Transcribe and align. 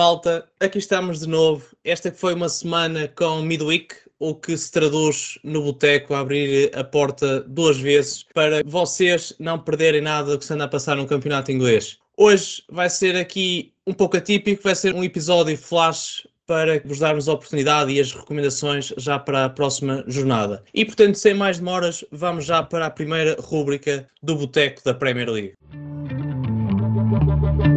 malta? 0.00 0.46
Aqui 0.58 0.78
estamos 0.78 1.20
de 1.20 1.28
novo. 1.28 1.62
Esta 1.84 2.10
foi 2.10 2.32
uma 2.32 2.48
semana 2.48 3.06
com 3.06 3.42
midweek, 3.42 3.94
o 4.18 4.34
que 4.34 4.56
se 4.56 4.72
traduz 4.72 5.38
no 5.44 5.60
boteco 5.60 6.14
abrir 6.14 6.74
a 6.74 6.82
porta 6.82 7.40
duas 7.40 7.78
vezes 7.78 8.24
para 8.32 8.62
vocês 8.64 9.34
não 9.38 9.58
perderem 9.58 10.00
nada 10.00 10.30
do 10.30 10.38
que 10.38 10.46
se 10.46 10.54
anda 10.54 10.64
a 10.64 10.68
passar 10.68 10.96
no 10.96 11.06
campeonato 11.06 11.52
inglês. 11.52 11.98
Hoje 12.16 12.62
vai 12.70 12.88
ser 12.88 13.14
aqui 13.14 13.74
um 13.86 13.92
pouco 13.92 14.16
atípico, 14.16 14.62
vai 14.62 14.74
ser 14.74 14.94
um 14.94 15.04
episódio 15.04 15.54
flash 15.58 16.26
para 16.46 16.80
vos 16.82 16.98
darmos 16.98 17.28
a 17.28 17.34
oportunidade 17.34 17.92
e 17.92 18.00
as 18.00 18.10
recomendações 18.10 18.94
já 18.96 19.18
para 19.18 19.44
a 19.44 19.50
próxima 19.50 20.02
jornada. 20.06 20.64
E 20.72 20.82
portanto, 20.82 21.16
sem 21.16 21.34
mais 21.34 21.58
demoras, 21.58 22.02
vamos 22.10 22.46
já 22.46 22.62
para 22.62 22.86
a 22.86 22.90
primeira 22.90 23.36
rúbrica 23.38 24.08
do 24.22 24.34
Boteco 24.34 24.80
da 24.82 24.94
Premier 24.94 25.28
League. 25.28 25.52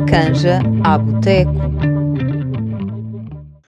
Canja 0.08 0.62
a 0.86 0.98
Boteco. 0.98 1.93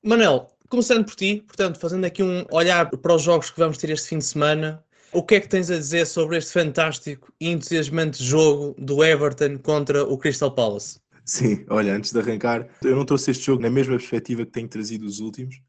Manel, 0.05 0.47
começando 0.69 1.03
por 1.03 1.15
ti, 1.15 1.43
portanto, 1.47 1.79
fazendo 1.79 2.05
aqui 2.05 2.21
um 2.21 2.45
olhar 2.51 2.91
para 2.91 3.15
os 3.15 3.23
jogos 3.23 3.49
que 3.49 3.57
vamos 3.57 3.79
ter 3.79 3.89
este 3.89 4.09
fim 4.09 4.19
de 4.19 4.25
semana, 4.25 4.85
o 5.11 5.23
que 5.23 5.33
é 5.33 5.39
que 5.39 5.47
tens 5.47 5.71
a 5.71 5.77
dizer 5.79 6.05
sobre 6.05 6.37
este 6.37 6.53
fantástico 6.53 7.33
e 7.41 7.49
entusiasmante 7.49 8.23
jogo 8.23 8.75
do 8.77 9.03
Everton 9.03 9.57
contra 9.57 10.03
o 10.03 10.15
Crystal 10.15 10.51
Palace? 10.51 10.99
Sim, 11.25 11.65
olha, 11.71 11.95
antes 11.95 12.11
de 12.11 12.19
arrancar, 12.19 12.69
eu 12.83 12.95
não 12.95 13.03
trouxe 13.03 13.31
este 13.31 13.47
jogo 13.47 13.63
na 13.63 13.69
mesma 13.71 13.97
perspectiva 13.97 14.45
que 14.45 14.51
tenho 14.51 14.67
trazido 14.67 15.07
os 15.07 15.19
últimos, 15.19 15.59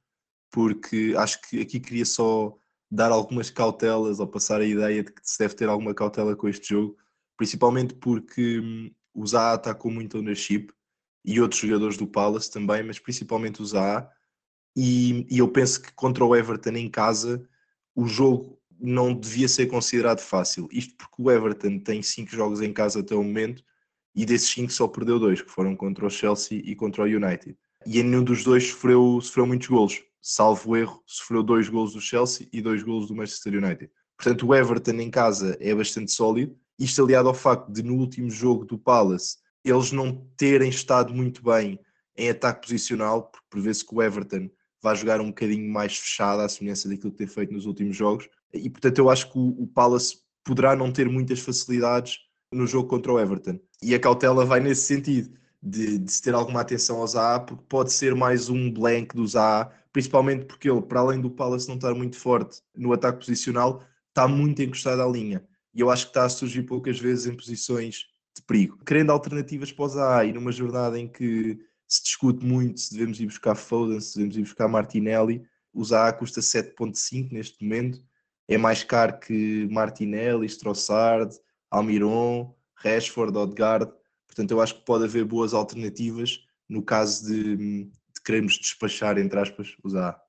porque 0.51 1.15
acho 1.17 1.41
que 1.41 1.63
aqui 1.63 1.81
queria 1.81 2.05
só 2.05 2.55
dar 2.91 3.13
algumas 3.13 3.49
cautelas 3.49 4.21
ou 4.21 4.27
passar 4.27 4.61
a 4.61 4.67
ideia 4.67 5.03
de 5.03 5.13
que 5.13 5.21
se 5.25 5.39
deve 5.39 5.55
ter 5.55 5.67
alguma 5.67 5.95
cautela 5.95 6.37
com 6.37 6.47
este 6.47 6.75
jogo, 6.75 6.95
principalmente 7.39 7.95
porque 7.95 8.61
hum, 8.61 8.91
o 9.15 9.27
Zaha 9.27 9.59
com 9.75 9.91
muito 9.91 10.19
ownership 10.19 10.67
e 11.25 11.41
outros 11.41 11.63
jogadores 11.63 11.97
do 11.97 12.07
Palace 12.07 12.51
também, 12.51 12.83
mas 12.83 12.99
principalmente 12.99 13.63
o 13.63 13.65
Zaha. 13.65 14.15
E, 14.77 15.27
e 15.31 15.39
eu 15.39 15.49
penso 15.49 15.81
que 15.81 15.93
contra 15.95 16.25
o 16.25 16.37
Everton 16.37 16.71
em 16.71 16.89
casa 16.89 17.43
o 17.95 18.07
jogo 18.07 18.59
não 18.79 19.15
devia 19.15 19.49
ser 19.49 19.67
considerado 19.67 20.21
fácil. 20.21 20.69
Isto 20.71 20.95
porque 20.97 21.23
o 21.23 21.31
Everton 21.31 21.79
tem 21.79 22.03
cinco 22.03 22.31
jogos 22.31 22.61
em 22.61 22.73
casa 22.73 23.01
até 23.01 23.15
o 23.15 23.23
momento 23.23 23.65
e 24.15 24.27
desses 24.27 24.51
cinco 24.51 24.73
só 24.73 24.87
perdeu 24.87 25.19
dois, 25.19 25.41
que 25.41 25.51
foram 25.51 25.75
contra 25.75 26.07
o 26.07 26.11
Chelsea 26.11 26.61
e 26.65 26.75
contra 26.75 27.03
o 27.03 27.07
United. 27.07 27.57
E 27.87 28.01
em 28.01 28.03
nenhum 28.03 28.23
dos 28.23 28.45
dois 28.45 28.69
sofreu, 28.69 29.19
sofreu 29.23 29.47
muitos 29.47 29.69
golos. 29.69 30.03
Salvo 30.21 30.77
erro, 30.77 31.03
sofreu 31.07 31.43
dois 31.43 31.69
golos 31.69 31.95
do 31.95 32.01
Chelsea 32.01 32.49
e 32.53 32.61
dois 32.61 32.83
golos 32.83 33.09
do 33.09 33.15
Manchester 33.15 33.55
United. 33.55 33.91
Portanto, 34.17 34.47
o 34.47 34.55
Everton 34.55 34.93
em 35.01 35.11
casa 35.11 35.57
é 35.61 35.75
bastante 35.75 36.11
sólido 36.13 36.57
isto 36.79 37.03
aliado 37.03 37.29
ao 37.29 37.35
facto 37.35 37.73
de 37.73 37.83
no 37.83 37.95
último 37.95 38.31
jogo 38.31 38.65
do 38.65 38.79
Palace 38.79 39.39
eles 39.65 39.93
não 39.93 40.29
terem 40.37 40.69
estado 40.69 41.13
muito 41.13 41.43
bem 41.43 41.79
em 42.17 42.31
ataque 42.31 42.63
posicional, 42.63 43.25
porque 43.25 43.47
prevê-se 43.51 43.85
que 43.85 43.95
o 43.95 44.03
Everton 44.03 44.49
vai 44.87 44.97
jogar 44.97 45.21
um 45.21 45.27
bocadinho 45.27 45.69
mais 45.71 45.97
fechado 45.97 46.41
à 46.41 46.49
semelhança 46.49 46.89
daquilo 46.89 47.11
que 47.11 47.19
tem 47.19 47.27
feito 47.27 47.53
nos 47.53 47.67
últimos 47.67 47.97
jogos. 47.97 48.29
E 48.55 48.71
portanto 48.71 48.99
eu 48.99 49.11
acho 49.11 49.33
que 49.33 49.39
o, 49.39 49.67
Palace 49.67 50.19
poderá 50.45 50.77
não 50.77 50.93
ter 50.93 51.09
muitas 51.09 51.41
facilidades 51.41 52.19
no 52.53 52.67
jogo 52.67 52.89
contra 52.89 53.13
o 53.13 53.19
Everton. 53.19 53.59
E 53.83 53.95
a 53.95 53.99
cautela 53.99 54.45
vai 54.45 54.61
nesse 54.61 54.83
sentido, 54.83 55.37
de, 55.61 55.99
de 55.99 56.13
se 56.13 56.23
ter 56.23 56.35
alguma 56.35 56.61
atenção 56.61 56.99
ao 56.99 57.07
Zaha, 57.07 57.41
porque 57.41 57.65
pode 57.69 57.93
ser 57.93 58.15
mais 58.15 58.49
um 58.49 58.71
blank 58.71 59.15
do 59.17 59.27
Zaha, 59.27 59.73
principalmente 59.93 60.45
porque 60.45 60.71
ele, 60.71 60.81
para 60.81 61.01
além 61.01 61.21
do 61.21 61.31
Palace 61.31 61.67
não 61.67 61.75
estar 61.75 61.93
muito 61.93 62.17
forte 62.17 62.61
no 62.77 62.93
ataque 62.93 63.19
posicional, 63.19 63.83
está 64.09 64.29
muito 64.29 64.63
encostado 64.63 65.03
à 65.03 65.07
linha 65.07 65.45
e 65.77 65.81
eu 65.81 65.91
acho 65.91 66.07
que 66.07 66.11
está 66.11 66.25
a 66.25 66.29
surgir 66.31 66.63
poucas 66.63 66.99
vezes 66.99 67.27
em 67.27 67.35
posições 67.35 68.07
de 68.35 68.43
perigo. 68.47 68.79
Querendo 68.85 69.11
alternativas 69.11 69.71
para 69.71 69.85
o 69.85 69.89
Zaha 69.89 70.25
e 70.25 70.33
numa 70.33 70.51
jornada 70.51 70.99
em 70.99 71.07
que 71.07 71.59
se 71.87 72.03
discute 72.03 72.45
muito 72.45 72.81
se 72.81 72.93
devemos 72.93 73.21
ir 73.21 73.27
buscar 73.27 73.55
Foden, 73.55 74.01
se 74.01 74.17
devemos 74.17 74.37
ir 74.37 74.43
buscar 74.43 74.69
Martinelli, 74.69 75.47
o 75.73 75.85
Zaha 75.85 76.13
custa 76.13 76.41
7.5 76.41 77.33
neste 77.33 77.63
momento, 77.63 78.03
é 78.49 78.57
mais 78.57 78.83
caro 78.83 79.19
que 79.19 79.69
Martinelli, 79.71 80.49
Strossard, 80.49 81.35
Almiron, 81.71 82.55
Rashford, 82.77 83.37
Odegaard, 83.37 83.93
portanto 84.27 84.51
eu 84.51 84.61
acho 84.61 84.75
que 84.77 84.85
pode 84.85 85.05
haver 85.05 85.25
boas 85.25 85.55
alternativas 85.55 86.41
no 86.69 86.83
caso 86.83 87.27
de, 87.27 87.57
de 87.57 87.91
queremos 88.25 88.59
despachar, 88.59 89.19
entre 89.19 89.39
aspas, 89.39 89.77
o 89.83 89.89
Zaha. 89.89 90.21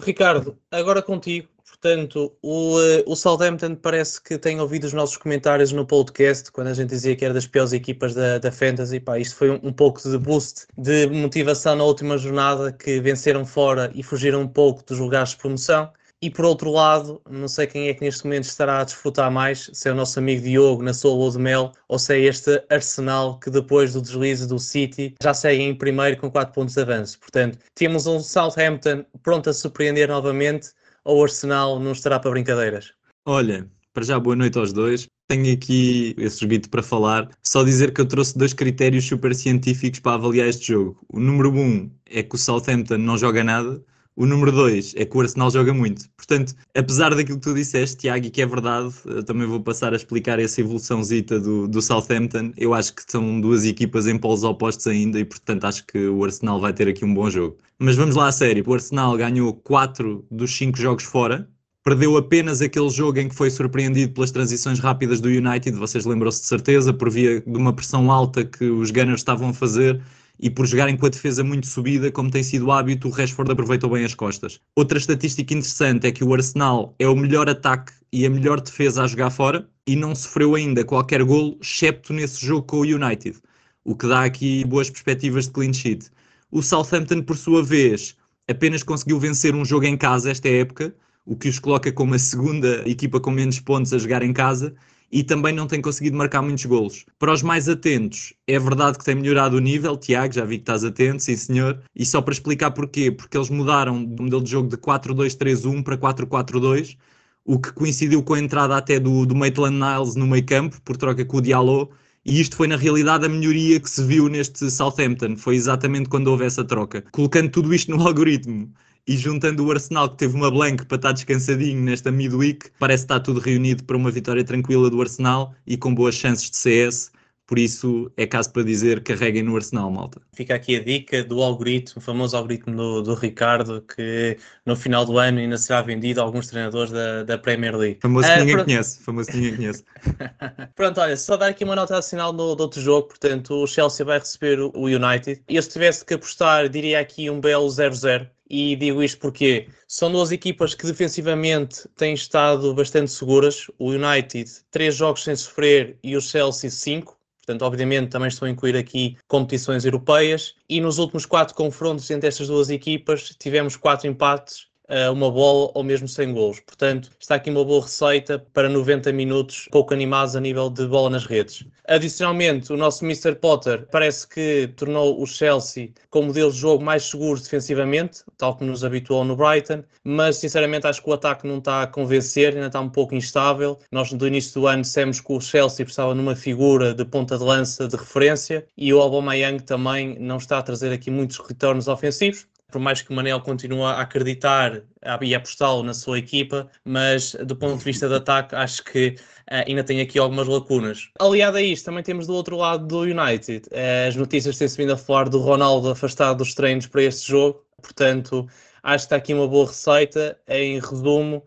Ricardo, 0.00 0.58
agora 0.70 1.02
contigo, 1.02 1.48
Portanto, 1.80 2.32
o, 2.40 2.80
eh, 2.80 3.04
o 3.06 3.16
Southampton 3.16 3.74
parece 3.74 4.22
que 4.22 4.38
tem 4.38 4.60
ouvido 4.60 4.84
os 4.84 4.92
nossos 4.92 5.16
comentários 5.16 5.72
no 5.72 5.84
podcast, 5.84 6.50
quando 6.52 6.68
a 6.68 6.74
gente 6.74 6.90
dizia 6.90 7.16
que 7.16 7.24
era 7.24 7.34
das 7.34 7.46
piores 7.46 7.72
equipas 7.72 8.14
da, 8.14 8.38
da 8.38 8.52
Fantasy. 8.52 9.00
Pá, 9.00 9.18
isto 9.18 9.36
foi 9.36 9.50
um, 9.50 9.60
um, 9.62 9.72
pouco 9.72 10.00
de 10.00 10.16
boost 10.16 10.66
de 10.78 11.06
motivação 11.08 11.76
na 11.76 11.84
última 11.84 12.16
jornada, 12.16 12.72
que 12.72 13.00
venceram 13.00 13.44
fora 13.44 13.90
e 13.94 14.02
fugiram 14.02 14.42
um 14.42 14.48
pouco 14.48 14.84
dos 14.86 14.98
lugares 14.98 15.30
de 15.30 15.36
promoção. 15.36 15.92
E 16.22 16.30
por 16.30 16.46
outro 16.46 16.70
lado, 16.70 17.20
não 17.28 17.48
sei 17.48 17.66
quem 17.66 17.88
é 17.88 17.92
que 17.92 18.00
neste 18.00 18.24
momento 18.24 18.44
estará 18.44 18.80
a 18.80 18.84
desfrutar 18.84 19.30
mais, 19.30 19.68
se 19.74 19.88
é 19.88 19.92
o 19.92 19.94
nosso 19.94 20.18
amigo 20.18 20.42
Diogo 20.42 20.82
na 20.82 20.94
sua 20.94 21.12
lua 21.12 21.30
de 21.30 21.38
mel, 21.38 21.72
ou 21.86 21.98
se 21.98 22.14
é 22.14 22.20
este 22.20 22.64
Arsenal 22.70 23.38
que 23.38 23.50
depois 23.50 23.92
do 23.92 24.00
deslize 24.00 24.46
do 24.46 24.58
City 24.58 25.14
já 25.22 25.34
segue 25.34 25.62
em 25.62 25.74
primeiro 25.74 26.16
com 26.16 26.30
4 26.30 26.54
pontos 26.54 26.74
de 26.74 26.80
avanço. 26.80 27.18
Portanto, 27.18 27.58
temos 27.74 28.06
um 28.06 28.20
Southampton 28.20 29.04
pronto 29.22 29.50
a 29.50 29.52
surpreender 29.52 30.08
novamente 30.08 30.70
ou 31.04 31.20
o 31.20 31.22
Arsenal 31.22 31.78
não 31.78 31.92
estará 31.92 32.18
para 32.18 32.30
brincadeiras? 32.30 32.92
Olha, 33.26 33.68
para 33.92 34.04
já 34.04 34.18
boa 34.18 34.34
noite 34.34 34.58
aos 34.58 34.72
dois. 34.72 35.06
Tenho 35.28 35.54
aqui 35.54 36.14
esse 36.18 36.44
bito 36.46 36.68
para 36.68 36.82
falar. 36.82 37.30
Só 37.42 37.62
dizer 37.62 37.92
que 37.92 38.00
eu 38.00 38.06
trouxe 38.06 38.36
dois 38.36 38.52
critérios 38.52 39.06
super 39.06 39.34
científicos 39.34 40.00
para 40.00 40.14
avaliar 40.14 40.48
este 40.48 40.72
jogo. 40.72 40.98
O 41.08 41.20
número 41.20 41.52
um 41.52 41.90
é 42.06 42.22
que 42.22 42.34
o 42.34 42.38
Southampton 42.38 42.98
não 42.98 43.16
joga 43.16 43.42
nada. 43.42 43.82
O 44.16 44.26
número 44.26 44.52
dois 44.52 44.94
é 44.96 45.04
que 45.04 45.16
o 45.16 45.20
Arsenal 45.20 45.50
joga 45.50 45.74
muito. 45.74 46.08
Portanto, 46.16 46.54
apesar 46.72 47.12
daquilo 47.14 47.38
que 47.38 47.48
tu 47.48 47.54
disseste, 47.54 47.96
Tiago, 47.96 48.26
e 48.26 48.30
que 48.30 48.42
é 48.42 48.46
verdade, 48.46 48.94
também 49.26 49.44
vou 49.44 49.60
passar 49.60 49.92
a 49.92 49.96
explicar 49.96 50.38
essa 50.38 50.60
evoluçãozita 50.60 51.40
do, 51.40 51.66
do 51.66 51.82
Southampton. 51.82 52.52
Eu 52.56 52.74
acho 52.74 52.94
que 52.94 53.02
são 53.08 53.40
duas 53.40 53.64
equipas 53.64 54.06
em 54.06 54.16
polos 54.16 54.44
opostos 54.44 54.86
ainda 54.86 55.18
e, 55.18 55.24
portanto, 55.24 55.64
acho 55.64 55.84
que 55.84 56.06
o 56.06 56.22
Arsenal 56.22 56.60
vai 56.60 56.72
ter 56.72 56.86
aqui 56.86 57.04
um 57.04 57.12
bom 57.12 57.28
jogo. 57.28 57.56
Mas 57.76 57.96
vamos 57.96 58.14
lá 58.14 58.28
a 58.28 58.32
sério. 58.32 58.62
O 58.64 58.72
Arsenal 58.72 59.16
ganhou 59.16 59.52
4 59.52 60.24
dos 60.30 60.56
5 60.56 60.78
jogos 60.78 61.04
fora. 61.04 61.48
Perdeu 61.82 62.16
apenas 62.16 62.62
aquele 62.62 62.90
jogo 62.90 63.18
em 63.18 63.28
que 63.28 63.34
foi 63.34 63.50
surpreendido 63.50 64.14
pelas 64.14 64.30
transições 64.30 64.78
rápidas 64.78 65.20
do 65.20 65.28
United. 65.28 65.76
Vocês 65.76 66.06
lembram-se 66.06 66.40
de 66.40 66.46
certeza, 66.46 66.94
por 66.94 67.10
via 67.10 67.40
de 67.40 67.58
uma 67.58 67.72
pressão 67.72 68.12
alta 68.12 68.44
que 68.44 68.64
os 68.64 68.92
Gunners 68.92 69.20
estavam 69.20 69.48
a 69.48 69.52
fazer 69.52 70.00
e 70.38 70.50
por 70.50 70.66
jogarem 70.66 70.96
com 70.96 71.06
a 71.06 71.08
defesa 71.08 71.44
muito 71.44 71.66
subida, 71.66 72.10
como 72.10 72.30
tem 72.30 72.42
sido 72.42 72.66
o 72.66 72.72
hábito, 72.72 73.08
o 73.08 73.10
Rashford 73.10 73.52
aproveitou 73.52 73.90
bem 73.90 74.04
as 74.04 74.14
costas. 74.14 74.60
Outra 74.76 74.98
estatística 74.98 75.54
interessante 75.54 76.06
é 76.06 76.12
que 76.12 76.24
o 76.24 76.34
Arsenal 76.34 76.94
é 76.98 77.08
o 77.08 77.16
melhor 77.16 77.48
ataque 77.48 77.92
e 78.12 78.26
a 78.26 78.30
melhor 78.30 78.60
defesa 78.60 79.04
a 79.04 79.06
jogar 79.06 79.30
fora 79.30 79.68
e 79.86 79.94
não 79.94 80.14
sofreu 80.14 80.54
ainda 80.54 80.84
qualquer 80.84 81.22
golo, 81.22 81.58
excepto 81.60 82.12
nesse 82.12 82.44
jogo 82.44 82.66
com 82.66 82.78
o 82.78 82.82
United, 82.82 83.38
o 83.84 83.94
que 83.94 84.06
dá 84.06 84.24
aqui 84.24 84.64
boas 84.64 84.90
perspectivas 84.90 85.46
de 85.46 85.52
clean 85.52 85.72
sheet. 85.72 86.10
O 86.50 86.62
Southampton, 86.62 87.22
por 87.22 87.36
sua 87.36 87.62
vez, 87.62 88.16
apenas 88.48 88.82
conseguiu 88.82 89.18
vencer 89.18 89.54
um 89.54 89.64
jogo 89.64 89.86
em 89.86 89.96
casa 89.96 90.30
esta 90.30 90.48
época, 90.48 90.94
o 91.26 91.36
que 91.36 91.48
os 91.48 91.58
coloca 91.58 91.90
como 91.92 92.14
a 92.14 92.18
segunda 92.18 92.82
equipa 92.88 93.18
com 93.18 93.30
menos 93.30 93.60
pontos 93.60 93.92
a 93.92 93.98
jogar 93.98 94.22
em 94.22 94.32
casa 94.32 94.74
e 95.14 95.22
também 95.22 95.54
não 95.54 95.68
tem 95.68 95.80
conseguido 95.80 96.16
marcar 96.16 96.42
muitos 96.42 96.64
golos. 96.66 97.06
Para 97.20 97.32
os 97.32 97.40
mais 97.40 97.68
atentos, 97.68 98.34
é 98.48 98.58
verdade 98.58 98.98
que 98.98 99.04
tem 99.04 99.14
melhorado 99.14 99.56
o 99.56 99.60
nível, 99.60 99.96
Tiago, 99.96 100.34
já 100.34 100.44
vi 100.44 100.56
que 100.56 100.62
estás 100.62 100.82
atento, 100.82 101.22
sim 101.22 101.36
senhor, 101.36 101.80
e 101.94 102.04
só 102.04 102.20
para 102.20 102.34
explicar 102.34 102.72
porquê, 102.72 103.12
porque 103.12 103.38
eles 103.38 103.48
mudaram 103.48 104.04
do 104.04 104.24
modelo 104.24 104.42
de 104.42 104.50
jogo 104.50 104.68
de 104.68 104.76
4-2-3-1 104.76 105.84
para 105.84 105.96
4-4-2, 105.96 106.96
o 107.44 107.60
que 107.60 107.72
coincidiu 107.72 108.24
com 108.24 108.34
a 108.34 108.40
entrada 108.40 108.76
até 108.76 108.98
do, 108.98 109.24
do 109.24 109.36
Maitland 109.36 109.76
Niles 109.76 110.16
no 110.16 110.26
meio 110.26 110.44
campo, 110.44 110.82
por 110.82 110.96
troca 110.96 111.24
com 111.24 111.36
o 111.36 111.40
Diallo, 111.40 111.90
e 112.26 112.40
isto 112.40 112.56
foi 112.56 112.66
na 112.66 112.76
realidade 112.76 113.24
a 113.24 113.28
melhoria 113.28 113.78
que 113.78 113.88
se 113.88 114.02
viu 114.02 114.28
neste 114.28 114.68
Southampton, 114.68 115.36
foi 115.36 115.54
exatamente 115.54 116.08
quando 116.08 116.26
houve 116.26 116.44
essa 116.44 116.64
troca. 116.64 117.04
Colocando 117.12 117.50
tudo 117.50 117.72
isto 117.72 117.92
no 117.92 118.02
algoritmo 118.04 118.68
e 119.06 119.16
juntando 119.16 119.64
o 119.64 119.70
Arsenal 119.70 120.08
que 120.08 120.16
teve 120.16 120.34
uma 120.34 120.50
blank 120.50 120.86
para 120.86 120.96
estar 120.96 121.12
descansadinho 121.12 121.80
nesta 121.82 122.10
midweek, 122.10 122.70
parece 122.78 123.04
estar 123.04 123.20
tudo 123.20 123.40
reunido 123.40 123.84
para 123.84 123.96
uma 123.96 124.10
vitória 124.10 124.44
tranquila 124.44 124.88
do 124.88 125.00
Arsenal 125.00 125.54
e 125.66 125.76
com 125.76 125.94
boas 125.94 126.14
chances 126.14 126.50
de 126.50 126.56
CS. 126.56 127.13
Por 127.46 127.58
isso 127.58 128.10
é 128.16 128.26
caso 128.26 128.52
para 128.52 128.62
dizer 128.62 129.02
carreguem 129.02 129.42
no 129.42 129.56
Arsenal, 129.56 129.90
malta. 129.90 130.20
Fica 130.34 130.54
aqui 130.54 130.76
a 130.76 130.82
dica 130.82 131.22
do 131.22 131.42
algoritmo, 131.42 131.98
o 131.98 132.00
famoso 132.00 132.36
algoritmo 132.36 132.74
do, 132.74 133.02
do 133.02 133.14
Ricardo, 133.14 133.82
que 133.82 134.38
no 134.64 134.74
final 134.74 135.04
do 135.04 135.18
ano 135.18 135.38
ainda 135.38 135.58
será 135.58 135.82
vendido 135.82 136.20
a 136.20 136.24
alguns 136.24 136.46
treinadores 136.46 136.90
da, 136.90 137.22
da 137.22 137.36
Premier 137.36 137.76
League. 137.76 137.98
Famoso 138.00 138.26
que 138.26 138.34
uh, 138.34 138.38
ninguém 138.38 138.54
pronto... 138.54 138.66
conhece. 138.66 139.02
Famoso 139.02 139.30
que 139.30 139.36
ninguém 139.36 139.56
conhece. 139.56 139.84
pronto, 140.74 141.00
olha, 141.00 141.16
só 141.16 141.36
dar 141.36 141.48
aqui 141.48 141.64
uma 141.64 141.76
nota 141.76 141.96
adicional 141.96 142.32
do, 142.32 142.54
do 142.54 142.62
outro 142.62 142.80
jogo, 142.80 143.08
portanto, 143.08 143.62
o 143.62 143.66
Chelsea 143.66 144.06
vai 144.06 144.18
receber 144.18 144.60
o 144.60 144.84
United. 144.84 145.42
E 145.48 145.56
eu 145.56 145.62
se 145.62 145.68
tivesse 145.68 146.04
que 146.04 146.14
apostar, 146.14 146.68
diria 146.68 147.00
aqui 147.00 147.28
um 147.28 147.40
belo 147.40 147.66
0-0 147.66 148.28
e 148.48 148.76
digo 148.76 149.02
isto 149.02 149.18
porque 149.18 149.68
são 149.88 150.12
duas 150.12 150.30
equipas 150.30 150.74
que 150.74 150.86
defensivamente 150.86 151.88
têm 151.96 152.14
estado 152.14 152.74
bastante 152.74 153.10
seguras. 153.10 153.70
O 153.78 153.90
United, 153.90 154.50
três 154.70 154.94
jogos 154.94 155.24
sem 155.24 155.34
sofrer, 155.34 155.98
e 156.02 156.16
o 156.16 156.20
Chelsea, 156.20 156.70
cinco. 156.70 157.18
Portanto, 157.44 157.62
obviamente, 157.62 158.10
também 158.10 158.28
estou 158.28 158.46
a 158.46 158.50
incluir 158.50 158.76
aqui 158.76 159.16
competições 159.28 159.84
europeias. 159.84 160.54
E 160.68 160.80
nos 160.80 160.98
últimos 160.98 161.26
quatro 161.26 161.54
confrontos 161.54 162.10
entre 162.10 162.28
estas 162.28 162.48
duas 162.48 162.70
equipas, 162.70 163.34
tivemos 163.38 163.76
quatro 163.76 164.08
empates 164.08 164.66
uma 165.12 165.30
bola 165.30 165.70
ou 165.74 165.82
mesmo 165.82 166.06
sem 166.06 166.32
golos. 166.32 166.60
Portanto, 166.60 167.10
está 167.18 167.36
aqui 167.36 167.50
uma 167.50 167.64
boa 167.64 167.82
receita 167.82 168.38
para 168.52 168.68
90 168.68 169.12
minutos 169.12 169.68
pouco 169.70 169.94
animados 169.94 170.36
a 170.36 170.40
nível 170.40 170.68
de 170.68 170.86
bola 170.86 171.10
nas 171.10 171.24
redes. 171.26 171.64
Adicionalmente, 171.86 172.72
o 172.72 172.76
nosso 172.76 173.04
Mr. 173.04 173.34
Potter 173.34 173.86
parece 173.90 174.26
que 174.26 174.68
tornou 174.76 175.20
o 175.22 175.26
Chelsea 175.26 175.90
com 176.08 176.22
modelo 176.22 176.50
de 176.50 176.58
jogo 176.58 176.82
mais 176.82 177.04
seguro 177.04 177.38
defensivamente, 177.38 178.22
tal 178.38 178.56
como 178.56 178.70
nos 178.70 178.82
habituou 178.82 179.22
no 179.24 179.36
Brighton, 179.36 179.84
mas 180.02 180.36
sinceramente 180.36 180.86
acho 180.86 181.02
que 181.02 181.10
o 181.10 181.12
ataque 181.12 181.46
não 181.46 181.58
está 181.58 181.82
a 181.82 181.86
convencer, 181.86 182.54
ainda 182.54 182.68
está 182.68 182.80
um 182.80 182.88
pouco 182.88 183.14
instável. 183.14 183.78
Nós 183.92 184.12
do 184.12 184.26
início 184.26 184.60
do 184.60 184.66
ano 184.66 184.82
dissemos 184.82 185.20
que 185.20 185.32
o 185.32 185.40
Chelsea 185.40 185.84
precisava 185.84 186.14
numa 186.14 186.34
figura 186.34 186.94
de 186.94 187.04
ponta 187.04 187.36
de 187.36 187.44
lança 187.44 187.86
de 187.86 187.96
referência 187.96 188.66
e 188.76 188.92
o 188.94 189.00
Aubameyang 189.00 189.62
também 189.62 190.18
não 190.18 190.36
está 190.38 190.58
a 190.58 190.62
trazer 190.62 190.92
aqui 190.92 191.10
muitos 191.10 191.38
retornos 191.38 191.86
ofensivos 191.86 192.46
por 192.74 192.80
mais 192.80 193.00
que 193.00 193.12
o 193.12 193.14
Manel 193.14 193.40
continue 193.40 193.82
a 193.82 194.00
acreditar 194.00 194.82
e 195.20 195.32
apostá-lo 195.32 195.84
na 195.84 195.94
sua 195.94 196.18
equipa, 196.18 196.68
mas 196.84 197.36
do 197.46 197.54
ponto 197.54 197.78
de 197.78 197.84
vista 197.84 198.08
de 198.08 198.16
ataque, 198.16 198.52
acho 198.56 198.82
que 198.82 199.14
uh, 199.48 199.62
ainda 199.68 199.84
tem 199.84 200.00
aqui 200.00 200.18
algumas 200.18 200.48
lacunas. 200.48 201.08
Aliado 201.20 201.56
a 201.56 201.62
isto, 201.62 201.84
também 201.84 202.02
temos 202.02 202.26
do 202.26 202.34
outro 202.34 202.56
lado 202.56 202.84
do 202.84 203.02
United. 203.02 203.68
Uh, 203.68 204.08
as 204.08 204.16
notícias 204.16 204.58
têm-se 204.58 204.76
vindo 204.76 204.92
a 204.92 204.96
falar 204.96 205.28
do 205.28 205.38
Ronaldo 205.38 205.88
afastado 205.90 206.38
dos 206.38 206.52
treinos 206.52 206.88
para 206.88 207.04
este 207.04 207.28
jogo, 207.30 207.64
portanto, 207.80 208.44
acho 208.82 209.04
que 209.04 209.06
está 209.06 209.16
aqui 209.16 209.32
uma 209.32 209.46
boa 209.46 209.68
receita. 209.68 210.36
Em 210.48 210.80
resumo, 210.80 211.44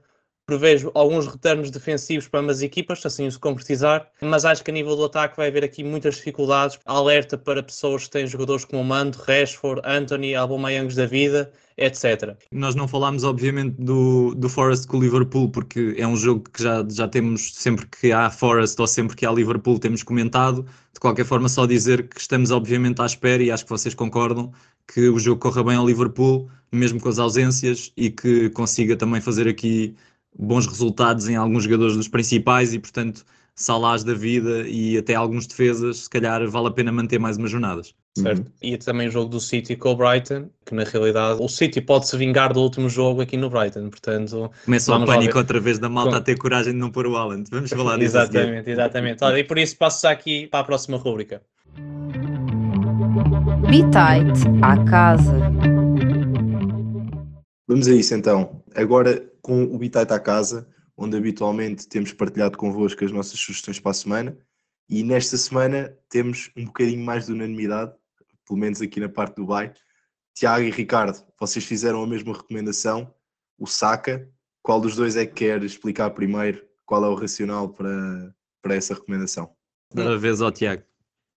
prevejo 0.47 0.89
alguns 0.93 1.27
retornos 1.27 1.69
defensivos 1.69 2.29
para 2.29 2.39
ambas 2.39 2.57
as 2.57 2.63
equipas, 2.63 3.05
assim 3.05 3.29
se 3.29 3.37
concretizar, 3.37 4.09
mas 4.21 4.45
acho 4.45 4.63
que 4.63 4.71
a 4.71 4.73
nível 4.73 4.95
do 4.95 5.03
ataque 5.03 5.35
vai 5.35 5.49
haver 5.49 5.61
aqui 5.61 5.83
muitas 5.83 6.15
dificuldades. 6.15 6.79
Alerta 6.85 7.37
para 7.37 7.61
pessoas 7.61 8.05
que 8.05 8.11
têm 8.11 8.25
jogadores 8.25 8.63
como 8.63 8.81
Mando, 8.81 9.17
Rashford, 9.17 9.81
Anthony, 9.83 10.35
Aubameyang 10.35 10.95
da 10.95 11.05
vida, 11.05 11.51
etc. 11.77 12.37
Nós 12.49 12.75
não 12.75 12.87
falámos, 12.87 13.25
obviamente, 13.25 13.75
do, 13.77 14.33
do 14.35 14.47
Forest 14.47 14.87
com 14.87 14.97
o 14.97 15.01
Liverpool, 15.01 15.49
porque 15.49 15.93
é 15.97 16.07
um 16.07 16.15
jogo 16.15 16.49
que 16.49 16.63
já, 16.63 16.85
já 16.89 17.09
temos 17.09 17.53
sempre 17.53 17.85
que 17.85 18.13
há 18.13 18.29
Forest 18.29 18.79
ou 18.79 18.87
sempre 18.87 19.17
que 19.17 19.25
há 19.25 19.31
Liverpool, 19.33 19.77
temos 19.77 20.01
comentado. 20.01 20.65
De 20.93 20.99
qualquer 21.01 21.25
forma, 21.25 21.49
só 21.49 21.65
dizer 21.65 22.07
que 22.07 22.21
estamos, 22.21 22.51
obviamente, 22.51 23.01
à 23.01 23.05
espera 23.05 23.43
e 23.43 23.51
acho 23.51 23.65
que 23.65 23.69
vocês 23.69 23.93
concordam 23.93 24.53
que 24.87 25.09
o 25.09 25.19
jogo 25.19 25.41
corra 25.41 25.61
bem 25.61 25.75
ao 25.75 25.85
Liverpool, 25.85 26.49
mesmo 26.71 27.01
com 27.01 27.09
as 27.09 27.19
ausências, 27.19 27.91
e 27.97 28.09
que 28.09 28.49
consiga 28.51 28.95
também 28.95 29.19
fazer 29.19 29.45
aqui 29.45 29.93
bons 30.37 30.67
resultados 30.67 31.27
em 31.27 31.35
alguns 31.35 31.63
jogadores 31.63 31.95
dos 31.95 32.07
principais 32.07 32.73
e, 32.73 32.79
portanto, 32.79 33.25
Salás 33.59 34.03
da 34.03 34.13
vida 34.13 34.67
e 34.67 34.99
até 34.99 35.15
alguns 35.15 35.47
defesas, 35.47 36.01
se 36.03 36.09
calhar 36.11 36.47
vale 36.47 36.67
a 36.67 36.71
pena 36.71 36.91
manter 36.91 37.17
mais 37.17 37.37
umas 37.37 37.49
jornadas. 37.49 37.91
Certo. 38.15 38.41
Uhum. 38.41 38.45
E 38.61 38.77
também 38.77 39.07
o 39.07 39.11
jogo 39.11 39.29
do 39.29 39.39
City 39.39 39.75
com 39.75 39.93
o 39.93 39.95
Brighton, 39.95 40.47
que 40.63 40.75
na 40.75 40.83
realidade 40.83 41.41
o 41.41 41.47
City 41.49 41.81
pode 41.81 42.07
se 42.07 42.15
vingar 42.15 42.53
do 42.53 42.61
último 42.61 42.87
jogo 42.87 43.19
aqui 43.19 43.35
no 43.35 43.49
Brighton, 43.49 43.89
portanto... 43.89 44.51
Começa 44.63 44.95
o 44.95 45.03
pânico 45.03 45.39
outra 45.39 45.59
vez 45.59 45.79
da 45.79 45.89
malta 45.89 46.11
Com... 46.11 46.17
a 46.17 46.21
ter 46.21 46.37
coragem 46.37 46.73
de 46.73 46.77
não 46.77 46.91
pôr 46.91 47.07
o 47.07 47.17
Haaland. 47.17 47.49
Vamos 47.49 47.71
falar 47.71 47.97
disso. 47.97 48.15
exatamente, 48.15 48.69
exatamente. 48.69 49.23
Olha, 49.23 49.39
e 49.39 49.43
por 49.43 49.57
isso 49.57 49.75
passo 49.75 50.03
já 50.03 50.11
aqui 50.11 50.45
para 50.45 50.59
a 50.59 50.63
próxima 50.63 50.95
rúbrica. 50.97 51.41
Be-tight 53.67 54.39
à 54.61 54.83
casa. 54.83 55.51
Vamos 57.67 57.87
a 57.87 57.91
isso 57.91 58.13
então. 58.13 58.61
Agora 58.75 59.19
com 59.47 59.63
o 59.63 59.77
Bitite 59.77 60.13
à 60.13 60.19
casa, 60.19 60.67
onde 60.97 61.15
habitualmente 61.15 61.87
temos 61.87 62.11
partilhado 62.11 62.57
convosco 62.57 63.05
as 63.05 63.13
nossas 63.13 63.39
sugestões 63.39 63.79
para 63.79 63.91
a 63.91 63.93
semana. 63.93 64.37
E 64.89 65.03
nesta 65.03 65.37
semana 65.37 65.97
temos 66.09 66.51
um 66.57 66.65
bocadinho 66.65 67.03
mais 67.03 67.27
de 67.27 67.31
unanimidade, 67.31 67.93
pelo 68.45 68.59
menos 68.59 68.81
aqui 68.81 68.99
na 68.99 69.07
parte 69.07 69.35
do 69.35 69.43
Dubai. 69.43 69.73
Tiago 70.35 70.65
e 70.65 70.69
Ricardo, 70.69 71.25
vocês 71.39 71.63
fizeram 71.63 72.03
a 72.03 72.07
mesma 72.07 72.33
recomendação, 72.33 73.13
o 73.57 73.65
Saka. 73.65 74.29
Qual 74.61 74.81
dos 74.81 74.97
dois 74.97 75.15
é 75.15 75.25
que 75.25 75.33
quer 75.33 75.63
explicar 75.63 76.09
primeiro 76.09 76.61
qual 76.85 77.05
é 77.05 77.07
o 77.07 77.15
racional 77.15 77.69
para, 77.69 78.35
para 78.61 78.75
essa 78.75 78.93
recomendação? 78.93 79.49
Da 79.93 80.17
vez 80.17 80.41
ao 80.41 80.51
Tiago. 80.51 80.83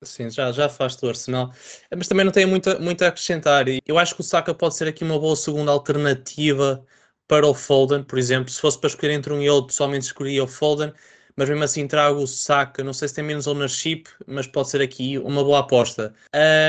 Sim, 0.03 0.31
já, 0.31 0.51
já 0.51 0.69
faz 0.69 0.97
do 0.97 1.09
Arsenal, 1.09 1.53
mas 1.97 2.09
também 2.09 2.25
não 2.25 2.33
tenho 2.33 2.49
muito, 2.49 2.81
muito 2.81 3.05
a 3.05 3.09
acrescentar. 3.09 3.67
Eu 3.87 3.99
acho 3.99 4.15
que 4.17 4.21
o 4.21 4.25
Saka 4.25 4.53
pode 4.53 4.75
ser 4.75 4.89
aqui 4.89 5.05
uma 5.05 5.19
boa 5.19 5.37
segunda 5.37 5.71
alternativa 5.71 6.85
para 7.31 7.47
o 7.47 7.55
Foden, 7.55 8.03
por 8.03 8.19
exemplo. 8.19 8.51
Se 8.51 8.61
fosse 8.61 8.77
para 8.77 8.89
escolher 8.89 9.13
entre 9.13 9.33
um 9.33 9.41
e 9.41 9.49
outro, 9.49 9.69
pessoalmente 9.69 10.07
escolheria 10.07 10.43
o 10.43 10.49
Foden, 10.49 10.93
mas 11.37 11.49
mesmo 11.49 11.63
assim 11.63 11.87
trago 11.87 12.21
o 12.21 12.27
Saka. 12.27 12.83
Não 12.83 12.93
sei 12.93 13.07
se 13.07 13.15
tem 13.15 13.25
menos 13.25 13.47
ownership, 13.47 14.05
mas 14.27 14.49
pode 14.49 14.69
ser 14.69 14.83
aqui 14.83 15.17
uma 15.19 15.45
boa 15.45 15.61
aposta. 15.61 16.13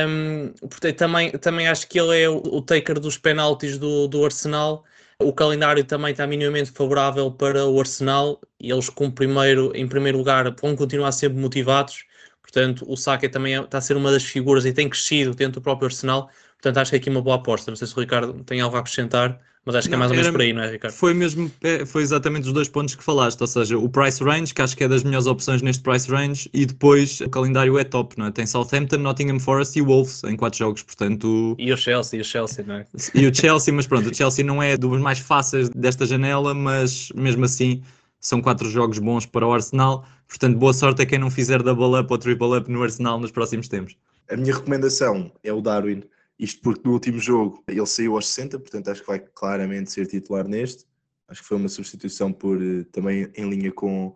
Um, 0.08 0.54
portanto, 0.60 0.96
também, 0.96 1.32
também 1.32 1.68
acho 1.68 1.88
que 1.88 2.00
ele 2.00 2.22
é 2.22 2.30
o, 2.30 2.62
taker 2.62 3.00
dos 3.00 3.18
penaltis 3.18 3.80
do, 3.80 4.08
do 4.08 4.24
Arsenal. 4.24 4.84
O 5.20 5.34
calendário 5.34 5.84
também 5.84 6.12
está 6.12 6.28
minimamente 6.28 6.70
favorável 6.72 7.32
para 7.32 7.66
o 7.66 7.80
Arsenal 7.80 8.40
eles 8.60 8.90
com 8.90 9.10
primeiro, 9.10 9.72
em 9.76 9.88
primeiro 9.88 10.18
lugar 10.20 10.54
vão 10.62 10.76
continuar 10.76 11.12
sempre 11.12 11.40
motivados. 11.40 12.06
Portanto, 12.42 12.86
o 12.88 12.96
Saka 12.96 13.28
também 13.30 13.56
é, 13.56 13.62
está 13.62 13.80
a 13.80 13.82
ser 13.82 13.98
uma 13.98 14.12
das 14.12 14.24
figuras 14.24 14.66
e 14.66 14.74
tem 14.74 14.88
crescido 14.90 15.34
dentro 15.34 15.60
do 15.60 15.64
próprio 15.64 15.88
Arsenal. 15.88 16.30
Portanto, 16.54 16.78
acho 16.78 16.92
que 16.92 16.98
é 16.98 17.00
aqui 17.00 17.10
uma 17.10 17.22
boa 17.22 17.38
aposta. 17.38 17.72
Não 17.72 17.76
sei 17.76 17.88
se 17.88 17.98
o 17.98 18.00
Ricardo 18.00 18.44
tem 18.44 18.62
algo 18.62 18.76
a 18.76 18.80
acrescentar. 18.80 19.40
Mas 19.64 19.76
acho 19.76 19.88
que 19.88 19.94
é 19.94 19.98
não, 19.98 20.06
é 20.06 20.08
mais 20.08 20.12
ou 20.12 20.18
menos 20.18 20.32
por 20.32 20.42
aí, 20.42 20.54
não 20.54 20.64
é, 20.64 20.72
Ricardo? 20.72 20.94
Foi 20.96 21.14
mesmo, 21.14 21.52
é, 21.62 21.86
foi 21.86 22.02
exatamente 22.02 22.48
os 22.48 22.54
dois 22.54 22.68
pontos 22.68 22.96
que 22.96 23.04
falaste, 23.04 23.40
ou 23.42 23.48
seja, 23.48 23.78
o 23.78 23.88
price 23.88 24.24
range, 24.24 24.54
que 24.54 24.62
acho 24.62 24.76
que 24.76 24.84
é 24.84 24.88
das 24.88 25.04
melhores 25.04 25.28
opções 25.28 25.62
neste 25.62 25.84
price 25.84 26.10
range, 26.10 26.50
e 26.52 26.66
depois 26.66 27.22
o 27.22 27.30
calendário 27.30 27.78
é 27.78 27.84
top, 27.84 28.18
não 28.18 28.26
é? 28.26 28.32
Tem 28.32 28.46
Southampton, 28.48 28.98
Nottingham 28.98 29.40
Forest 29.40 29.78
e 29.78 29.82
Wolves 29.84 30.24
em 30.24 30.36
quatro 30.36 30.58
jogos, 30.58 30.82
portanto... 30.82 31.56
E 31.60 31.72
o 31.72 31.78
Chelsea, 31.78 32.18
e 32.18 32.22
o 32.22 32.26
Chelsea, 32.26 32.66
não 32.66 32.76
é? 32.76 32.86
E 33.14 33.28
o 33.28 33.34
Chelsea, 33.34 33.72
mas 33.72 33.86
pronto, 33.86 34.10
o 34.10 34.16
Chelsea 34.16 34.44
não 34.44 34.64
é 34.64 34.76
dos 34.76 35.00
mais 35.00 35.20
fáceis 35.20 35.70
desta 35.70 36.08
janela, 36.08 36.56
mas 36.56 37.10
mesmo 37.14 37.46
assim 37.46 37.84
são 38.20 38.42
quatro 38.42 38.70
jogos 38.70 39.00
bons 39.00 39.26
para 39.26 39.46
o 39.46 39.54
Arsenal, 39.54 40.06
portanto 40.28 40.58
boa 40.58 40.74
sorte 40.74 41.02
a 41.02 41.06
quem 41.06 41.20
não 41.20 41.30
fizer 41.30 41.62
double 41.62 42.00
up 42.00 42.12
ou 42.12 42.18
triple 42.18 42.58
up 42.58 42.72
no 42.72 42.82
Arsenal 42.82 43.20
nos 43.20 43.32
próximos 43.32 43.68
tempos. 43.68 43.96
A 44.30 44.38
minha 44.38 44.56
recomendação 44.56 45.32
é 45.44 45.52
o 45.52 45.60
Darwin, 45.60 46.04
isto 46.42 46.60
porque 46.62 46.82
no 46.84 46.94
último 46.94 47.20
jogo 47.20 47.64
ele 47.68 47.86
saiu 47.86 48.16
aos 48.16 48.28
60, 48.28 48.58
portanto 48.60 48.90
acho 48.90 49.02
que 49.02 49.08
vai 49.08 49.20
claramente 49.20 49.92
ser 49.92 50.08
titular 50.08 50.48
neste. 50.48 50.88
Acho 51.28 51.44
que 51.44 51.48
foi 51.48 51.58
uma 51.58 51.70
substituição 51.70 52.34
por 52.34 52.60
eh, 52.60 52.84
também 52.92 53.32
em 53.36 53.48
linha 53.48 53.72
com, 53.72 54.16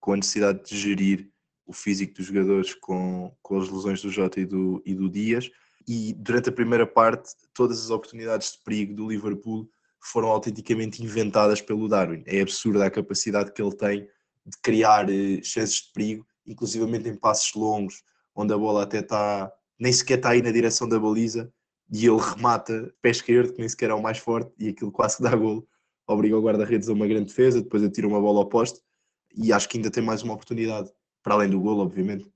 com 0.00 0.14
a 0.14 0.16
necessidade 0.16 0.64
de 0.64 0.74
gerir 0.74 1.30
o 1.66 1.74
físico 1.74 2.14
dos 2.14 2.26
jogadores 2.26 2.74
com, 2.74 3.36
com 3.42 3.58
as 3.58 3.68
lesões 3.68 4.00
do 4.00 4.10
Jota 4.10 4.40
e 4.40 4.46
do, 4.46 4.82
e 4.86 4.94
do 4.94 5.10
Dias. 5.10 5.50
E 5.86 6.14
durante 6.14 6.48
a 6.48 6.52
primeira 6.52 6.86
parte, 6.86 7.34
todas 7.52 7.78
as 7.84 7.90
oportunidades 7.90 8.52
de 8.52 8.64
perigo 8.64 8.94
do 8.94 9.08
Liverpool 9.08 9.68
foram 10.00 10.28
autenticamente 10.28 11.04
inventadas 11.04 11.60
pelo 11.60 11.88
Darwin. 11.88 12.22
É 12.26 12.40
absurda 12.40 12.86
a 12.86 12.90
capacidade 12.90 13.52
que 13.52 13.60
ele 13.60 13.76
tem 13.76 14.08
de 14.46 14.56
criar 14.62 15.10
eh, 15.10 15.42
chances 15.42 15.82
de 15.82 15.92
perigo, 15.92 16.26
inclusivamente 16.46 17.06
em 17.06 17.14
passos 17.14 17.52
longos, 17.54 18.02
onde 18.34 18.54
a 18.54 18.58
bola 18.58 18.84
até 18.84 19.00
está, 19.00 19.52
nem 19.78 19.92
sequer 19.92 20.16
está 20.16 20.30
aí 20.30 20.40
na 20.40 20.50
direção 20.50 20.88
da 20.88 20.98
baliza, 20.98 21.52
e 21.90 22.06
ele 22.06 22.18
remata 22.18 22.92
pé 23.00 23.10
esquerdo, 23.10 23.52
que 23.52 23.60
nem 23.60 23.68
sequer 23.68 23.90
é 23.90 23.94
o 23.94 24.02
mais 24.02 24.18
forte, 24.18 24.52
e 24.58 24.68
aquilo 24.68 24.90
quase 24.90 25.22
dá 25.22 25.34
golo, 25.34 25.66
obriga 26.06 26.36
o 26.36 26.42
guarda-redes 26.42 26.88
a 26.88 26.92
uma 26.92 27.06
grande 27.06 27.26
defesa, 27.26 27.62
depois 27.62 27.82
atira 27.82 28.06
uma 28.06 28.20
bola 28.20 28.40
ao 28.40 28.48
poste, 28.48 28.80
e 29.34 29.52
acho 29.52 29.68
que 29.68 29.78
ainda 29.78 29.90
tem 29.90 30.02
mais 30.02 30.22
uma 30.22 30.34
oportunidade, 30.34 30.90
para 31.22 31.34
além 31.34 31.50
do 31.50 31.60
golo, 31.60 31.82
obviamente, 31.82 32.30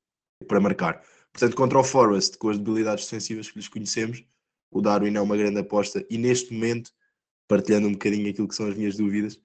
para 0.47 0.61
marcar. 0.61 1.02
Portanto, 1.33 1.57
contra 1.57 1.78
o 1.78 1.85
Forest, 1.85 2.38
com 2.38 2.49
as 2.49 2.59
debilidades 2.59 3.04
defensivas 3.04 3.50
que 3.50 3.59
lhes 3.59 3.69
conhecemos, 3.69 4.25
o 4.71 4.80
Darwin 4.80 5.16
é 5.16 5.21
uma 5.21 5.37
grande 5.37 5.59
aposta, 5.59 6.04
e 6.11 6.19
neste 6.19 6.52
momento, 6.52 6.92
partilhando 7.49 7.88
um 7.88 7.92
bocadinho 7.92 8.30
aquilo 8.30 8.49
que 8.49 8.54
são 8.54 8.69
as 8.69 8.76
minhas 8.76 8.97
dúvidas, 8.97 9.40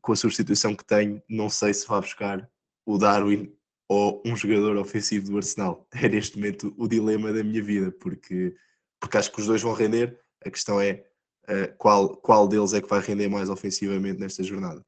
com 0.00 0.12
a 0.12 0.16
substituição 0.16 0.74
que 0.74 0.84
tenho, 0.84 1.22
não 1.28 1.48
sei 1.48 1.74
se 1.74 1.86
vai 1.86 2.00
buscar 2.00 2.48
o 2.84 2.98
Darwin 2.98 3.52
ou 3.88 4.22
um 4.24 4.34
jogador 4.34 4.76
ofensivo 4.76 5.30
do 5.30 5.36
Arsenal. 5.36 5.86
É 5.92 6.08
neste 6.08 6.36
momento 6.36 6.74
o 6.78 6.88
dilema 6.88 7.32
da 7.32 7.44
minha 7.44 7.62
vida, 7.62 7.92
porque 7.92 8.54
porque 9.02 9.18
acho 9.18 9.32
que 9.32 9.40
os 9.40 9.46
dois 9.48 9.60
vão 9.60 9.74
render. 9.74 10.16
A 10.46 10.50
questão 10.50 10.80
é 10.80 11.04
uh, 11.48 11.76
qual, 11.76 12.16
qual 12.16 12.46
deles 12.46 12.72
é 12.72 12.80
que 12.80 12.88
vai 12.88 13.00
render 13.00 13.28
mais 13.28 13.50
ofensivamente 13.50 14.20
nesta 14.20 14.44
jornada. 14.44 14.80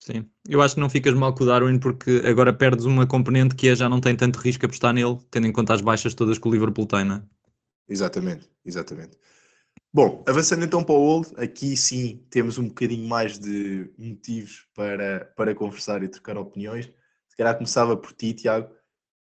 Sim, 0.00 0.24
eu 0.48 0.62
acho 0.62 0.76
que 0.76 0.80
não 0.80 0.88
ficas 0.88 1.14
mal 1.14 1.34
com 1.34 1.42
o 1.42 1.46
Darwin 1.46 1.80
porque 1.80 2.22
agora 2.24 2.52
perdes 2.52 2.84
uma 2.84 3.06
componente 3.06 3.56
que 3.56 3.68
é, 3.68 3.74
já 3.74 3.88
não 3.88 4.00
tem 4.00 4.14
tanto 4.14 4.38
risco 4.38 4.64
a 4.64 4.66
apostar 4.66 4.94
nele, 4.94 5.18
tendo 5.32 5.48
em 5.48 5.52
conta 5.52 5.74
as 5.74 5.80
baixas 5.80 6.14
todas 6.14 6.38
que 6.38 6.46
o 6.46 6.50
Liverpool 6.50 6.86
tem, 6.86 7.04
não 7.04 7.16
é? 7.16 7.22
Exatamente, 7.88 8.48
exatamente. 8.64 9.18
Bom, 9.92 10.22
avançando 10.28 10.64
então 10.64 10.84
para 10.84 10.94
o 10.94 11.00
Old, 11.00 11.32
aqui 11.36 11.76
sim 11.76 12.24
temos 12.30 12.56
um 12.56 12.68
bocadinho 12.68 13.08
mais 13.08 13.38
de 13.38 13.90
motivos 13.98 14.66
para, 14.74 15.24
para 15.36 15.54
conversar 15.54 16.02
e 16.04 16.08
trocar 16.08 16.36
opiniões. 16.36 16.86
Se 17.28 17.36
calhar 17.36 17.54
começava 17.54 17.96
por 17.96 18.12
ti, 18.12 18.32
Tiago. 18.32 18.70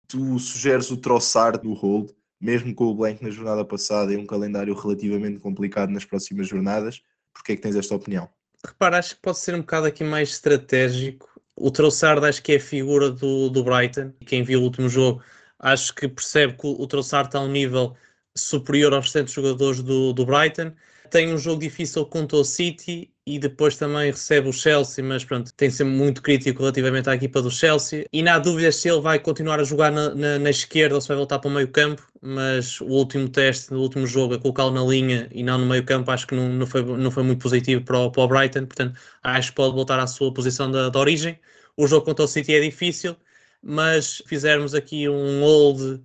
Tu 0.07 0.39
sugeres 0.39 0.91
o 0.91 0.99
troçar 0.99 1.59
do 1.59 1.73
Hold 1.73 2.11
mesmo 2.45 2.75
com 2.75 2.85
o 2.85 2.95
blank 2.95 3.25
na 3.25 3.31
jornada 3.31 3.65
passada 3.65 4.13
e 4.13 4.17
um 4.17 4.27
calendário 4.27 4.75
relativamente 4.75 5.39
complicado 5.39 5.91
nas 5.91 6.05
próximas 6.05 6.47
jornadas. 6.47 7.03
Porquê 7.33 7.53
é 7.53 7.57
que 7.57 7.63
tens 7.63 7.75
esta 7.75 7.95
opinião? 7.95 8.29
Repara, 8.65 8.99
acho 8.99 9.17
que 9.17 9.23
pode 9.23 9.39
ser 9.39 9.55
um 9.55 9.61
bocado 9.61 9.87
aqui 9.87 10.05
mais 10.05 10.31
estratégico. 10.31 11.29
O 11.57 11.71
Trossard 11.71 12.25
acho 12.27 12.43
que 12.43 12.53
é 12.53 12.57
a 12.57 12.61
figura 12.61 13.11
do, 13.11 13.49
do 13.49 13.65
Brighton. 13.65 14.13
Quem 14.27 14.43
viu 14.43 14.61
o 14.61 14.65
último 14.65 14.89
jogo 14.89 15.23
Acho 15.65 15.95
que 15.95 16.07
percebe 16.07 16.53
que 16.59 16.67
o 16.67 16.87
Trossard 16.87 17.29
está 17.29 17.39
a 17.39 17.43
um 17.43 17.49
nível 17.49 17.97
superior 18.37 18.93
aos 18.93 19.07
restantes 19.07 19.33
jogadores 19.33 19.81
do, 19.81 20.13
do 20.13 20.27
Brighton. 20.27 20.73
Tem 21.11 21.33
um 21.33 21.39
jogo 21.39 21.63
difícil 21.63 22.05
contra 22.05 22.37
o 22.37 22.45
City 22.45 23.11
e 23.27 23.39
depois 23.39 23.77
também 23.77 24.11
recebe 24.11 24.49
o 24.49 24.53
Chelsea, 24.53 25.03
mas 25.03 25.25
pronto, 25.25 25.53
tem 25.55 25.71
ser 25.71 25.85
muito 25.85 26.21
crítico 26.21 26.61
relativamente 26.61 27.09
à 27.09 27.15
equipa 27.15 27.41
do 27.41 27.51
Chelsea. 27.51 28.05
E 28.13 28.23
não 28.23 28.33
há 28.33 28.39
dúvidas 28.39 28.77
se 28.77 28.89
ele 28.89 29.01
vai 29.01 29.19
continuar 29.19 29.61
a 29.61 29.65
jogar 29.65 29.91
na, 29.91 30.15
na, 30.15 30.39
na 30.39 30.51
esquerda 30.51 30.95
ou 30.95 31.01
se 31.01 31.09
vai 31.09 31.17
voltar 31.17 31.39
para 31.39 31.49
o 31.49 31.53
meio 31.53 31.69
campo, 31.69 32.07
mas 32.21 32.81
o 32.83 32.87
último 32.87 33.29
teste, 33.29 33.73
no 33.73 33.81
último 33.81 34.07
jogo, 34.07 34.35
a 34.35 34.39
colocá-lo 34.39 34.73
na 34.73 34.85
linha 34.85 35.29
e 35.33 35.43
não 35.43 35.57
no 35.57 35.67
meio 35.67 35.85
campo, 35.85 36.11
acho 36.11 36.27
que 36.27 36.35
não, 36.35 36.51
não, 36.51 36.67
foi, 36.67 36.83
não 36.83 37.11
foi 37.11 37.23
muito 37.23 37.43
positivo 37.43 37.83
para 37.83 37.99
o, 37.99 38.11
para 38.11 38.23
o 38.23 38.29
Brighton, 38.29 38.67
portanto 38.67 38.99
acho 39.23 39.51
que 39.51 39.57
pode 39.57 39.75
voltar 39.75 39.99
à 39.99 40.07
sua 40.07 40.33
posição 40.33 40.71
da, 40.71 40.91
da 40.91 40.99
origem. 40.99 41.39
O 41.77 41.87
jogo 41.87 42.05
contra 42.05 42.25
o 42.27 42.29
City 42.29 42.55
é 42.55 42.61
difícil, 42.61 43.17
mas 43.63 44.23
fizermos 44.27 44.75
aqui 44.75 45.09
um 45.09 45.41
hold 45.41 46.01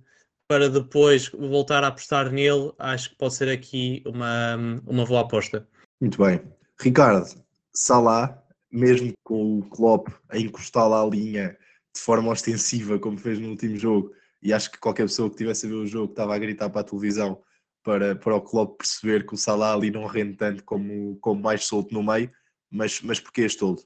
para 0.48 0.68
depois 0.68 1.28
voltar 1.28 1.84
a 1.84 1.88
apostar 1.88 2.32
nele, 2.32 2.72
acho 2.78 3.10
que 3.10 3.16
pode 3.16 3.34
ser 3.34 3.48
aqui 3.48 4.02
uma, 4.06 4.56
uma 4.86 5.04
boa 5.04 5.20
aposta. 5.20 5.68
Muito 6.00 6.18
bem. 6.18 6.40
Ricardo, 6.80 7.28
Salah, 7.74 8.42
mesmo 8.72 9.12
com 9.22 9.58
o 9.58 9.68
Klopp 9.68 10.08
a 10.30 10.38
encostá-la 10.38 11.02
à 11.02 11.06
linha 11.06 11.56
de 11.94 12.00
forma 12.00 12.32
ostensiva, 12.32 12.98
como 12.98 13.18
fez 13.18 13.38
no 13.38 13.50
último 13.50 13.76
jogo, 13.76 14.12
e 14.42 14.52
acho 14.52 14.70
que 14.70 14.78
qualquer 14.78 15.02
pessoa 15.02 15.28
que 15.28 15.36
tivesse 15.36 15.66
a 15.66 15.68
ver 15.68 15.74
o 15.74 15.86
jogo 15.86 16.12
estava 16.12 16.34
a 16.34 16.38
gritar 16.38 16.70
para 16.70 16.80
a 16.80 16.84
televisão 16.84 17.42
para, 17.82 18.16
para 18.16 18.34
o 18.34 18.40
Klopp 18.40 18.78
perceber 18.78 19.26
que 19.26 19.34
o 19.34 19.36
Salah 19.36 19.74
ali 19.74 19.90
não 19.90 20.06
rende 20.06 20.36
tanto 20.36 20.64
como, 20.64 21.18
como 21.20 21.42
mais 21.42 21.66
solto 21.66 21.92
no 21.92 22.02
meio, 22.02 22.30
mas, 22.70 23.02
mas 23.02 23.20
porquê 23.20 23.42
este 23.42 23.58
todo? 23.58 23.82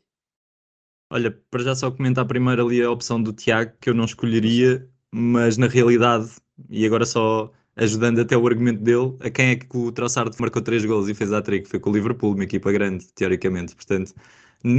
Olha, 1.11 1.33
para 1.51 1.65
já 1.65 1.75
só 1.75 1.91
comentar 1.91 2.25
primeiro 2.27 2.65
ali 2.65 2.81
a 2.81 2.91
opção 2.91 3.21
do 3.21 3.33
Tiago, 3.33 3.73
que 3.81 3.91
eu 3.91 3.95
não 3.95 4.05
escolheria, 4.05 4.89
mas 5.13 5.57
na 5.57 5.67
realidade, 5.67 6.31
e 6.71 6.87
agora 6.87 7.05
só 7.05 7.53
ajudando 7.77 8.21
até 8.21 8.37
o 8.37 8.47
argumento 8.47 8.81
dele, 8.83 9.17
a 9.21 9.31
quem 9.31 9.51
é 9.51 9.57
que 9.57 9.77
o 9.77 9.91
Trossard 9.93 10.35
marcou 10.39 10.63
três 10.63 10.85
gols 10.85 11.09
e 11.09 11.15
fez 11.15 11.33
a 11.33 11.43
trick? 11.43 11.69
Foi 11.69 11.81
com 11.81 11.91
o 11.91 11.93
Liverpool, 11.93 12.35
uma 12.35 12.45
equipa 12.45 12.71
grande, 12.73 13.07
teoricamente. 13.15 13.75
Portanto, 13.75 14.15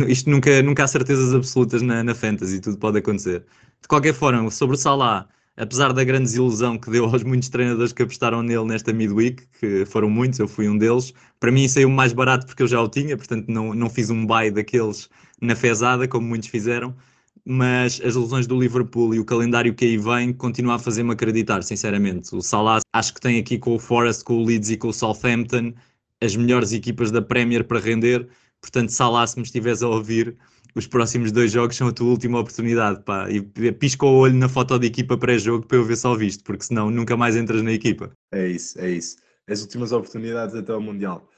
isto 0.08 0.30
nunca, 0.30 0.62
nunca 0.64 0.84
há 0.84 0.88
certezas 0.88 1.34
absolutas 1.34 1.82
na, 1.82 2.04
na 2.04 2.16
Fantasy, 2.16 2.60
tudo 2.60 2.78
pode 2.78 2.98
acontecer. 3.00 3.46
De 3.82 3.88
qualquer 3.88 4.14
forma, 4.14 4.50
sobre 4.50 4.76
o 4.76 4.80
Salah, 4.80 5.28
apesar 5.58 5.94
da 5.94 6.04
grande 6.04 6.26
desilusão 6.26 6.78
que 6.78 6.90
deu 6.90 7.06
aos 7.12 7.24
muitos 7.24 7.50
treinadores 7.50 7.94
que 7.94 8.04
apostaram 8.04 8.42
nele 8.42 8.66
nesta 8.66 8.92
midweek, 8.92 9.44
que 9.60 9.86
foram 9.86 10.10
muitos, 10.10 10.40
eu 10.40 10.48
fui 10.48 10.68
um 10.68 10.78
deles, 10.78 11.14
para 11.40 11.52
mim 11.52 11.68
saiu 11.68 11.90
mais 11.90 12.14
barato 12.14 12.46
porque 12.46 12.64
eu 12.64 12.68
já 12.68 12.82
o 12.82 12.90
tinha, 12.90 13.16
portanto 13.18 13.48
não, 13.48 13.74
não 13.74 13.90
fiz 13.90 14.10
um 14.10 14.26
buy 14.26 14.52
daqueles 14.52 15.10
na 15.42 15.56
fezada, 15.56 16.08
como 16.08 16.28
muitos 16.28 16.50
fizeram, 16.50 16.96
mas 17.46 18.02
as 18.04 18.16
lesões 18.16 18.48
do 18.48 18.60
Liverpool 18.60 19.14
e 19.14 19.20
o 19.20 19.26
calendário 19.26 19.74
que 19.74 19.86
aí 19.86 19.98
vem 19.98 20.34
continua 20.34 20.76
a 20.76 20.80
fazer-me 20.80 21.12
acreditar, 21.12 21.62
sinceramente. 21.62 22.36
O 22.36 22.42
Salah 22.42 22.80
acho 22.94 23.14
que 23.14 23.22
tem 23.22 23.40
aqui 23.40 23.60
com 23.60 23.76
o 23.76 23.80
Forest, 23.80 24.24
com 24.24 24.38
o 24.38 24.46
Leeds 24.46 24.72
e 24.72 24.78
com 24.78 24.88
o 24.88 24.94
Southampton 24.94 25.74
as 26.22 26.36
melhores 26.36 26.72
equipas 26.72 27.12
da 27.12 27.22
Premier 27.22 27.64
para 27.64 27.80
render, 27.80 28.28
portanto 28.62 28.90
Salah, 28.90 29.28
se 29.28 29.38
me 29.38 29.44
estiveres 29.44 29.84
a 29.84 29.88
ouvir, 29.88 30.36
os 30.74 30.88
próximos 30.88 31.32
dois 31.32 31.52
jogos 31.52 31.76
são 31.76 31.88
a 31.88 31.92
tua 31.92 32.08
última 32.08 32.40
oportunidade, 32.40 33.02
pá, 33.04 33.30
e 33.30 33.42
pisca 33.72 34.06
o 34.06 34.18
olho 34.18 34.36
na 34.36 34.50
foto 34.50 34.78
de 34.78 34.88
equipa 34.88 35.18
pré-jogo 35.18 35.66
para 35.66 35.78
eu 35.78 35.86
ver 35.86 35.96
só 35.96 36.16
visto, 36.16 36.44
porque 36.44 36.66
senão 36.66 36.90
nunca 36.90 37.16
mais 37.16 37.36
entras 37.36 37.62
na 37.62 37.72
equipa. 37.72 38.12
É 38.32 38.48
isso, 38.48 38.80
é 38.80 38.90
isso. 38.90 39.18
As 39.48 39.62
últimas 39.62 39.92
oportunidades 39.92 40.56
até 40.56 40.74
ao 40.74 40.82
Mundial. 40.82 41.30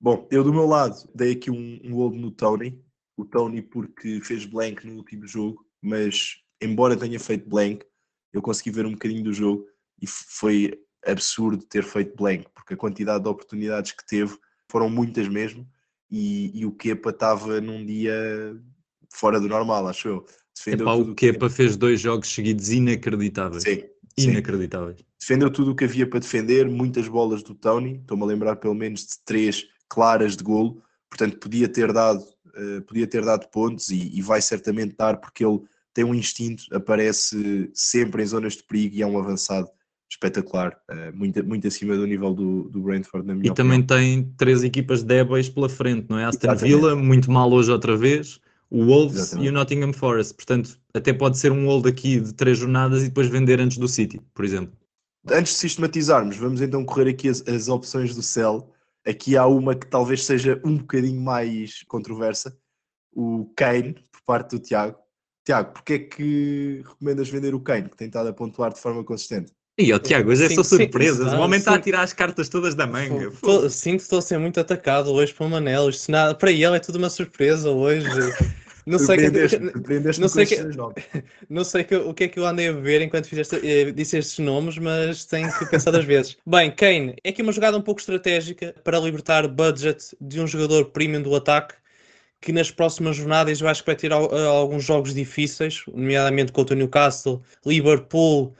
Bom, 0.00 0.26
eu 0.30 0.44
do 0.44 0.52
meu 0.52 0.66
lado 0.66 0.96
dei 1.14 1.32
aqui 1.32 1.50
um, 1.50 1.80
um 1.84 1.90
gol 1.90 2.10
no 2.12 2.30
Tony, 2.30 2.80
o 3.18 3.24
Tony 3.24 3.60
porque 3.60 4.20
fez 4.22 4.46
blank 4.46 4.86
no 4.86 4.96
último 4.96 5.26
jogo, 5.26 5.66
mas 5.82 6.36
embora 6.62 6.96
tenha 6.96 7.18
feito 7.18 7.48
blank, 7.48 7.84
eu 8.32 8.40
consegui 8.40 8.70
ver 8.70 8.86
um 8.86 8.92
bocadinho 8.92 9.24
do 9.24 9.32
jogo 9.32 9.66
e 10.00 10.06
foi 10.06 10.72
absurdo 11.04 11.64
ter 11.64 11.82
feito 11.82 12.16
blank, 12.16 12.46
porque 12.54 12.74
a 12.74 12.76
quantidade 12.76 13.24
de 13.24 13.28
oportunidades 13.28 13.92
que 13.92 14.06
teve 14.06 14.36
foram 14.70 14.88
muitas 14.88 15.26
mesmo, 15.28 15.68
e, 16.10 16.60
e 16.60 16.64
o 16.64 16.72
Kepa 16.72 17.10
estava 17.10 17.60
num 17.60 17.84
dia 17.84 18.56
fora 19.12 19.40
do 19.40 19.48
normal, 19.48 19.88
acho 19.88 20.08
eu. 20.08 20.26
Defendeu 20.56 20.86
Epá, 20.86 20.94
o 20.94 21.14
Kepa 21.14 21.48
que... 21.48 21.54
fez 21.54 21.76
dois 21.76 22.00
jogos 22.00 22.28
seguidos 22.28 22.70
inacreditáveis. 22.70 23.62
Sim, 23.62 23.82
inacreditáveis. 24.16 24.98
Sim. 24.98 25.04
Defendeu 25.20 25.50
tudo 25.50 25.72
o 25.72 25.74
que 25.74 25.84
havia 25.84 26.08
para 26.08 26.20
defender, 26.20 26.68
muitas 26.68 27.08
bolas 27.08 27.42
do 27.42 27.54
Tony, 27.54 27.96
estou-me 27.96 28.22
a 28.22 28.26
lembrar 28.26 28.56
pelo 28.56 28.74
menos 28.74 29.00
de 29.02 29.24
três 29.24 29.66
claras 29.88 30.36
de 30.36 30.44
golo, 30.44 30.82
portanto 31.08 31.38
podia 31.38 31.68
ter 31.68 31.92
dado 31.92 32.24
podia 32.86 33.06
ter 33.06 33.24
dado 33.24 33.48
pontos 33.48 33.90
e, 33.90 34.16
e, 34.16 34.22
vai 34.22 34.40
certamente 34.40 34.94
dar 34.96 35.18
porque 35.18 35.44
ele 35.44 35.60
tem 35.94 36.04
um 36.04 36.14
instinto, 36.14 36.64
aparece 36.72 37.70
sempre 37.74 38.22
em 38.22 38.26
zonas 38.26 38.54
de 38.54 38.62
perigo 38.62 38.96
e 38.96 39.02
é 39.02 39.06
um 39.06 39.18
avançado 39.18 39.68
espetacular, 40.10 40.76
uh, 40.90 41.16
muito, 41.16 41.44
muito 41.44 41.68
acima 41.68 41.94
do 41.96 42.06
nível 42.06 42.32
do, 42.32 42.68
do 42.70 42.80
Brentford, 42.80 43.26
na 43.26 43.34
minha 43.34 43.48
E 43.48 43.50
opinião. 43.50 43.54
também 43.54 43.82
tem 43.82 44.32
três 44.38 44.64
equipas 44.64 45.02
débeis 45.02 45.48
pela 45.48 45.68
frente, 45.68 46.06
não 46.08 46.18
é? 46.18 46.24
Aston 46.24 46.54
Villa, 46.56 46.96
muito 46.96 47.30
mal 47.30 47.52
hoje 47.52 47.70
outra 47.70 47.96
vez, 47.96 48.40
o 48.70 48.84
Wolves 48.86 49.16
Exatamente. 49.16 49.46
e 49.46 49.50
o 49.50 49.52
Nottingham 49.52 49.92
Forest. 49.92 50.34
Portanto, 50.34 50.78
até 50.94 51.12
pode 51.12 51.38
ser 51.38 51.52
um 51.52 51.66
hold 51.66 51.86
aqui 51.86 52.20
de 52.20 52.32
três 52.32 52.58
jornadas 52.58 53.02
e 53.02 53.08
depois 53.08 53.28
vender 53.28 53.60
antes 53.60 53.76
do 53.76 53.86
City, 53.86 54.20
por 54.34 54.44
exemplo. 54.44 54.72
Antes 55.30 55.52
de 55.52 55.58
sistematizarmos, 55.58 56.36
vamos 56.36 56.62
então 56.62 56.84
correr 56.84 57.10
aqui 57.10 57.28
as, 57.28 57.46
as 57.46 57.68
opções 57.68 58.14
do 58.14 58.22
Cell 58.22 58.70
Aqui 59.08 59.36
há 59.36 59.46
uma 59.46 59.74
que 59.74 59.86
talvez 59.86 60.24
seja 60.24 60.60
um 60.64 60.76
bocadinho 60.76 61.20
mais 61.20 61.82
controversa, 61.84 62.56
o 63.12 63.50
Kane, 63.56 63.94
por 64.12 64.20
parte 64.26 64.50
do 64.50 64.58
Tiago. 64.58 64.98
Tiago, 65.46 65.72
porquê 65.72 65.94
é 65.94 65.98
que 65.98 66.82
recomendas 66.86 67.30
vender 67.30 67.54
o 67.54 67.60
Kane, 67.60 67.88
que 67.88 67.96
tem 67.96 68.08
estado 68.08 68.28
a 68.28 68.32
pontuar 68.34 68.72
de 68.72 68.80
forma 68.80 69.02
consistente? 69.02 69.50
E 69.78 69.94
o 69.94 69.98
Tiago, 69.98 70.30
hoje 70.30 70.44
é 70.44 70.50
só 70.50 70.62
surpresas. 70.62 71.32
o 71.32 71.38
homem 71.38 71.58
está 71.58 71.76
a 71.76 71.80
tirar 71.80 72.02
as 72.02 72.12
cartas 72.12 72.48
todas 72.48 72.74
da 72.74 72.86
manga. 72.86 73.30
sinto 73.70 73.98
que 73.98 74.02
estou 74.02 74.18
a 74.18 74.22
ser 74.22 74.36
muito 74.36 74.58
atacado 74.60 75.10
hoje 75.12 75.32
para 75.32 75.46
o 75.46 75.50
Manel. 75.50 75.88
Isto, 75.88 76.10
nada, 76.10 76.34
para 76.34 76.50
ele 76.50 76.76
é 76.76 76.80
tudo 76.80 76.98
uma 76.98 77.08
surpresa 77.08 77.70
hoje. 77.70 78.04
Não 78.88 78.98
sei, 78.98 79.18
que, 79.18 79.58
não 80.18 80.28
sei, 80.28 80.46
que, 80.46 80.56
não 81.50 81.62
sei 81.62 81.84
que, 81.84 81.94
o 81.94 82.14
que 82.14 82.24
é 82.24 82.28
que 82.28 82.38
eu 82.38 82.46
andei 82.46 82.68
a 82.68 82.72
ver 82.72 83.02
enquanto 83.02 83.26
fizeste, 83.26 83.56
eh, 83.62 83.92
disse 83.92 84.16
estes 84.16 84.38
nomes, 84.38 84.78
mas 84.78 85.26
tenho 85.26 85.52
que 85.58 85.66
pensar 85.66 85.90
das 85.90 86.06
vezes. 86.06 86.38
Bem, 86.46 86.70
Kane, 86.70 87.14
é 87.22 87.28
aqui 87.28 87.42
uma 87.42 87.52
jogada 87.52 87.76
um 87.76 87.82
pouco 87.82 88.00
estratégica 88.00 88.74
para 88.82 88.98
libertar 88.98 89.46
budget 89.46 90.16
de 90.18 90.40
um 90.40 90.46
jogador 90.46 90.86
premium 90.86 91.20
do 91.20 91.36
ataque 91.36 91.74
que 92.40 92.50
nas 92.50 92.70
próximas 92.70 93.16
jornadas 93.16 93.60
eu 93.60 93.68
acho 93.68 93.82
que 93.82 93.86
vai 93.86 93.96
ter 93.96 94.10
alguns 94.12 94.84
jogos 94.84 95.12
difíceis, 95.12 95.82
nomeadamente 95.88 96.52
contra 96.52 96.74
o 96.74 96.78
Newcastle, 96.78 97.42
Liverpool, 97.66 98.54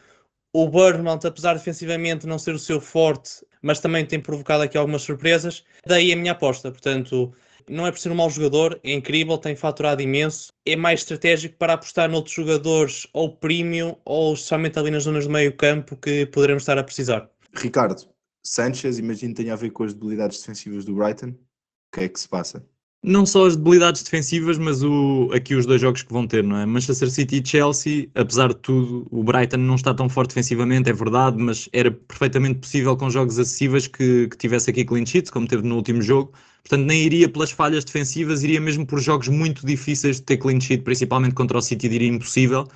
o 0.53 0.69
Bournemouth, 0.69 1.25
apesar 1.25 1.55
de 1.55 1.61
defensivamente 1.61 2.27
não 2.27 2.39
ser 2.39 2.55
o 2.55 2.59
seu 2.59 2.81
forte, 2.81 3.47
mas 3.63 3.81
também 3.81 4.05
tem 4.05 4.21
provocado 4.21 4.63
aqui 4.63 4.77
algumas 4.77 5.03
surpresas. 5.03 5.65
Daí 5.87 6.13
a 6.13 6.17
minha 6.17 6.33
aposta, 6.33 6.71
portanto, 6.71 7.33
não 7.69 7.87
é 7.87 7.91
por 7.91 7.99
ser 7.99 8.11
um 8.11 8.15
mau 8.15 8.31
jogador, 8.31 8.79
é 8.83 8.93
incrível, 8.93 9.39
tem 9.39 9.57
faturado 9.57 10.03
imenso. 10.03 10.53
É 10.67 10.77
mais 10.77 11.01
estratégico 11.01 11.57
para 11.57 11.75
apostar 11.75 12.11
noutros 12.11 12.35
jogadores, 12.35 13.07
ou 13.13 13.37
premium, 13.37 13.97
ou 14.05 14.37
somente 14.37 14.79
ali 14.79 14.91
nas 14.91 15.05
zonas 15.05 15.27
do 15.27 15.33
meio 15.33 15.57
campo 15.57 15.97
que 15.97 16.27
poderemos 16.27 16.63
estar 16.63 16.79
a 16.79 16.85
precisar. 16.85 17.31
Ricardo, 17.55 18.09
Sanchez, 18.45 18.99
imagino 18.99 19.35
que 19.35 19.43
tenha 19.43 19.53
a 19.53 19.57
ver 19.57 19.71
com 19.71 19.85
as 19.85 19.95
debilidades 19.95 20.39
defensivas 20.41 20.85
do 20.85 20.95
Brighton. 20.95 21.29
O 21.29 21.37
que 21.97 22.01
é 22.01 22.09
que 22.09 22.21
se 22.21 22.29
passa? 22.29 22.65
Não 23.03 23.25
só 23.25 23.47
as 23.47 23.57
debilidades 23.57 24.03
defensivas, 24.03 24.59
mas 24.59 24.83
o, 24.83 25.31
aqui 25.33 25.55
os 25.55 25.65
dois 25.65 25.81
jogos 25.81 26.03
que 26.03 26.13
vão 26.13 26.27
ter, 26.27 26.43
não 26.43 26.57
é? 26.57 26.67
Manchester 26.67 27.09
City 27.09 27.41
e 27.41 27.47
Chelsea, 27.47 28.11
apesar 28.15 28.49
de 28.49 28.57
tudo, 28.57 29.07
o 29.11 29.23
Brighton 29.23 29.59
não 29.59 29.77
está 29.77 29.95
tão 29.95 30.09
forte 30.09 30.31
defensivamente, 30.31 30.91
é 30.91 30.93
verdade, 30.93 31.37
mas 31.39 31.69
era 31.73 31.93
perfeitamente 31.93 32.59
possível 32.59 32.97
com 32.97 33.09
jogos 33.09 33.39
acessíveis 33.39 33.87
que, 33.87 34.27
que 34.29 34.37
tivesse 34.37 34.71
aqui 34.71 34.85
clean 34.85 35.07
sheets, 35.07 35.31
como 35.31 35.47
teve 35.47 35.63
no 35.63 35.77
último 35.77 36.03
jogo. 36.03 36.33
Portanto, 36.63 36.87
nem 36.87 37.03
iria 37.03 37.29
pelas 37.29 37.51
falhas 37.51 37.85
defensivas, 37.85 38.43
iria 38.43 38.61
mesmo 38.61 38.87
por 38.87 39.01
jogos 39.01 39.29
muito 39.29 39.65
difíceis 39.67 40.17
de 40.17 40.23
ter 40.23 40.37
clean 40.37 40.61
sheet, 40.61 40.83
principalmente 40.83 41.35
contra 41.35 41.59
o 41.59 41.63
City, 41.63 41.89
diria 41.89 42.09
impossível. 42.09 42.69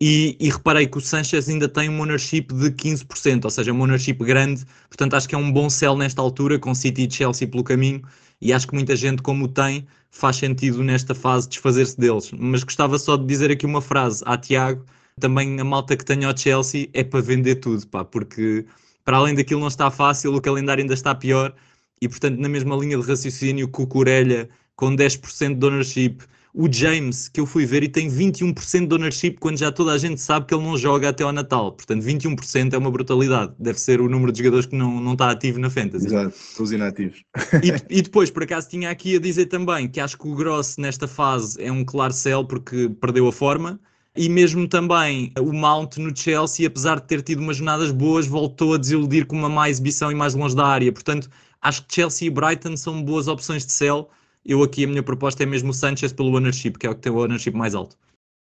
E, 0.00 0.36
e, 0.38 0.50
reparei 0.50 0.86
que 0.86 0.98
o 0.98 1.00
Sanchez 1.00 1.48
ainda 1.48 1.68
tem 1.68 1.88
um 1.88 2.00
ownership 2.00 2.48
de 2.52 2.70
15%, 2.70 3.44
ou 3.44 3.50
seja, 3.50 3.72
um 3.72 3.80
ownership 3.80 4.14
grande, 4.14 4.62
portanto 4.90 5.14
acho 5.14 5.26
que 5.26 5.34
é 5.34 5.38
um 5.38 5.50
bom 5.50 5.70
sell 5.70 5.96
nesta 5.96 6.20
altura, 6.20 6.58
com 6.58 6.74
City 6.74 7.06
e 7.06 7.10
Chelsea 7.10 7.48
pelo 7.48 7.64
caminho, 7.64 8.02
e 8.40 8.52
acho 8.52 8.68
que 8.68 8.74
muita 8.74 8.94
gente, 8.94 9.22
como 9.22 9.46
o 9.46 9.48
tem, 9.48 9.86
faz 10.10 10.36
sentido 10.36 10.82
nesta 10.82 11.14
fase 11.14 11.48
desfazer-se 11.48 11.98
deles. 11.98 12.30
Mas 12.32 12.62
gostava 12.62 12.98
só 12.98 13.16
de 13.16 13.24
dizer 13.26 13.50
aqui 13.50 13.64
uma 13.64 13.80
frase 13.80 14.22
a 14.26 14.36
Tiago, 14.36 14.84
também 15.18 15.58
a 15.58 15.64
malta 15.64 15.96
que 15.96 16.04
tenha 16.04 16.30
o 16.30 16.36
Chelsea 16.36 16.90
é 16.92 17.02
para 17.02 17.22
vender 17.22 17.56
tudo, 17.56 17.86
pá, 17.86 18.04
porque 18.04 18.66
para 19.02 19.16
além 19.16 19.34
daquilo 19.34 19.60
não 19.60 19.68
está 19.68 19.90
fácil, 19.90 20.34
o 20.34 20.40
calendário 20.42 20.82
ainda 20.82 20.94
está 20.94 21.14
pior, 21.14 21.54
e 22.00 22.08
portanto 22.08 22.38
na 22.38 22.48
mesma 22.48 22.76
linha 22.76 22.98
de 22.98 23.06
raciocínio 23.06 23.68
que 23.68 23.82
o 23.82 23.86
Corelha, 23.86 24.48
com 24.74 24.94
10% 24.94 25.58
de 25.58 25.66
ownership, 25.66 26.18
o 26.58 26.72
James, 26.72 27.28
que 27.28 27.38
eu 27.38 27.44
fui 27.44 27.66
ver 27.66 27.82
e 27.82 27.88
tem 27.88 28.08
21% 28.08 28.86
de 28.88 28.94
ownership 28.94 29.32
quando 29.38 29.58
já 29.58 29.70
toda 29.70 29.92
a 29.92 29.98
gente 29.98 30.18
sabe 30.18 30.46
que 30.46 30.54
ele 30.54 30.64
não 30.64 30.74
joga 30.74 31.10
até 31.10 31.22
ao 31.22 31.30
Natal. 31.30 31.70
Portanto, 31.72 32.02
21% 32.02 32.72
é 32.72 32.78
uma 32.78 32.90
brutalidade. 32.90 33.52
Deve 33.58 33.78
ser 33.78 34.00
o 34.00 34.08
número 34.08 34.32
de 34.32 34.38
jogadores 34.38 34.64
que 34.64 34.74
não, 34.74 34.98
não 34.98 35.12
está 35.12 35.30
ativo 35.30 35.60
na 35.60 35.68
Fantasy. 35.68 36.06
Exato, 36.06 36.34
os 36.58 36.72
inativos. 36.72 37.22
E, 37.62 37.98
e, 37.98 38.00
depois, 38.00 38.30
por 38.30 38.42
acaso, 38.42 38.70
tinha 38.70 38.88
aqui 38.88 39.16
a 39.16 39.20
dizer 39.20 39.46
também 39.46 39.86
que 39.86 40.00
acho 40.00 40.16
que 40.16 40.26
o 40.26 40.34
Gross 40.34 40.78
nesta 40.78 41.06
fase 41.06 41.62
é 41.62 41.70
um 41.70 41.84
claro 41.84 42.14
sell 42.14 42.42
porque 42.42 42.88
perdeu 42.88 43.28
a 43.28 43.32
forma. 43.32 43.78
E 44.16 44.30
mesmo 44.30 44.66
também 44.66 45.30
o 45.38 45.52
Mount 45.52 45.98
no 45.98 46.16
Chelsea, 46.16 46.66
apesar 46.66 47.00
de 47.00 47.06
ter 47.06 47.20
tido 47.20 47.42
umas 47.42 47.58
jornadas 47.58 47.90
boas, 47.90 48.26
voltou 48.26 48.72
a 48.72 48.78
desiludir 48.78 49.26
com 49.26 49.36
uma 49.36 49.50
má 49.50 49.68
exibição 49.68 50.10
e 50.10 50.14
mais 50.14 50.34
longe 50.34 50.56
da 50.56 50.66
área. 50.66 50.90
Portanto, 50.90 51.28
acho 51.66 51.84
que 51.84 51.94
Chelsea 51.94 52.28
e 52.28 52.30
Brighton 52.30 52.76
são 52.76 53.02
boas 53.02 53.26
opções 53.26 53.66
de 53.66 53.72
sell. 53.72 54.08
Eu 54.44 54.62
aqui 54.62 54.84
a 54.84 54.86
minha 54.86 55.02
proposta 55.02 55.42
é 55.42 55.46
mesmo 55.46 55.70
o 55.70 55.74
Sanchez 55.74 56.12
pelo 56.12 56.28
ownership, 56.28 56.72
que 56.72 56.86
é 56.86 56.90
o 56.90 56.94
que 56.94 57.00
tem 57.00 57.10
o 57.10 57.16
ownership 57.16 57.52
mais 57.52 57.74
alto. 57.74 57.98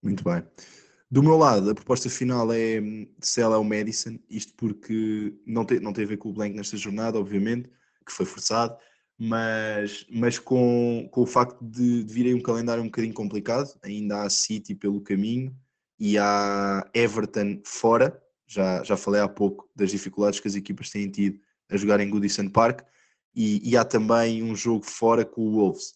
Muito 0.02 0.24
bem. 0.24 0.42
Do 1.12 1.22
meu 1.22 1.38
lado, 1.38 1.70
a 1.70 1.76
proposta 1.76 2.10
final 2.10 2.50
é 2.54 2.80
sell 3.20 3.54
ao 3.54 3.64
Madison, 3.64 4.18
isto 4.30 4.54
porque 4.56 5.34
não 5.46 5.66
tem, 5.66 5.80
não 5.80 5.92
tem 5.92 6.06
a 6.06 6.08
ver 6.08 6.18
com 6.18 6.30
o 6.30 6.34
Blank 6.34 6.56
nesta 6.56 6.78
jornada, 6.78 7.20
obviamente, 7.20 7.70
que 8.06 8.14
foi 8.14 8.26
forçado, 8.26 8.78
mas, 9.18 10.06
mas 10.10 10.40
com, 10.40 11.10
com 11.12 11.22
o 11.22 11.26
facto 11.26 11.58
de, 11.62 12.04
de 12.04 12.14
virem 12.14 12.36
um 12.36 12.42
calendário 12.42 12.82
um 12.82 12.86
bocadinho 12.88 13.14
complicado, 13.14 13.78
ainda 13.84 14.22
há 14.22 14.30
City 14.30 14.74
pelo 14.76 15.02
caminho 15.02 15.54
e 16.00 16.18
há 16.18 16.88
Everton 16.94 17.60
fora, 17.66 18.18
já, 18.48 18.82
já 18.84 18.96
falei 18.96 19.20
há 19.20 19.28
pouco 19.28 19.68
das 19.76 19.92
dificuldades 19.92 20.40
que 20.40 20.48
as 20.48 20.56
equipas 20.56 20.90
têm 20.90 21.10
tido 21.10 21.40
a 21.70 21.76
jogar 21.76 22.00
em 22.00 22.10
Goodison 22.10 22.48
Park, 22.48 22.82
e, 23.36 23.70
e 23.70 23.78
há 23.78 23.86
também 23.86 24.44
um 24.44 24.56
jogo 24.56 24.86
fora 24.86 25.26
com 25.26 25.42
o 25.42 25.52
Wolves, 25.52 25.94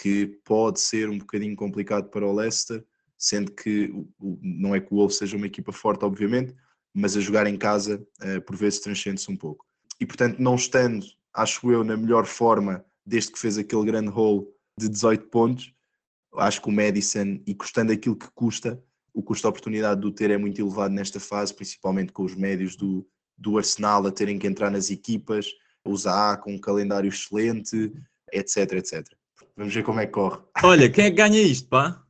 que 0.00 0.26
pode 0.44 0.80
ser 0.80 1.08
um 1.08 1.18
bocadinho 1.18 1.56
complicado 1.56 2.08
para 2.10 2.26
o 2.26 2.34
Leicester, 2.34 2.84
sendo 3.16 3.52
que 3.52 3.92
não 4.20 4.74
é 4.74 4.80
que 4.80 4.92
o 4.92 4.96
Wolves 4.96 5.18
seja 5.18 5.36
uma 5.36 5.46
equipa 5.46 5.72
forte, 5.72 6.04
obviamente, 6.04 6.54
mas 6.94 7.16
a 7.16 7.20
jogar 7.20 7.46
em 7.46 7.56
casa 7.56 8.04
uh, 8.20 8.40
por 8.42 8.56
vezes 8.56 8.80
transcende-se 8.80 9.30
um 9.30 9.36
pouco. 9.36 9.64
E 10.00 10.06
portanto, 10.06 10.38
não 10.38 10.56
estando 10.56 11.06
acho 11.34 11.70
eu, 11.70 11.82
na 11.82 11.96
melhor 11.96 12.26
forma 12.26 12.84
desde 13.04 13.32
que 13.32 13.38
fez 13.38 13.58
aquele 13.58 13.84
grande 13.84 14.08
haul 14.08 14.52
de 14.78 14.88
18 14.88 15.28
pontos. 15.28 15.72
Acho 16.36 16.62
que 16.62 16.68
o 16.68 16.72
Madison, 16.72 17.40
e 17.46 17.54
custando 17.54 17.92
aquilo 17.92 18.16
que 18.16 18.30
custa, 18.34 18.82
o 19.12 19.22
custo-oportunidade 19.22 20.00
do 20.00 20.10
ter 20.10 20.30
é 20.30 20.38
muito 20.38 20.60
elevado 20.60 20.94
nesta 20.94 21.20
fase, 21.20 21.54
principalmente 21.54 22.12
com 22.12 22.22
os 22.22 22.34
médios 22.34 22.76
do, 22.76 23.06
do 23.36 23.58
Arsenal 23.58 24.06
a 24.06 24.12
terem 24.12 24.38
que 24.38 24.46
entrar 24.46 24.70
nas 24.70 24.90
equipas, 24.90 25.46
Zaha 25.96 26.36
com 26.36 26.52
um 26.52 26.58
calendário 26.58 27.08
excelente, 27.08 27.92
etc, 28.32 28.72
etc. 28.72 29.04
Vamos 29.56 29.74
ver 29.74 29.82
como 29.82 30.00
é 30.00 30.06
que 30.06 30.12
corre. 30.12 30.40
Olha, 30.62 30.88
quem 30.88 31.06
é 31.06 31.10
que 31.10 31.16
ganha 31.16 31.40
isto, 31.40 31.68
pá? 31.68 32.02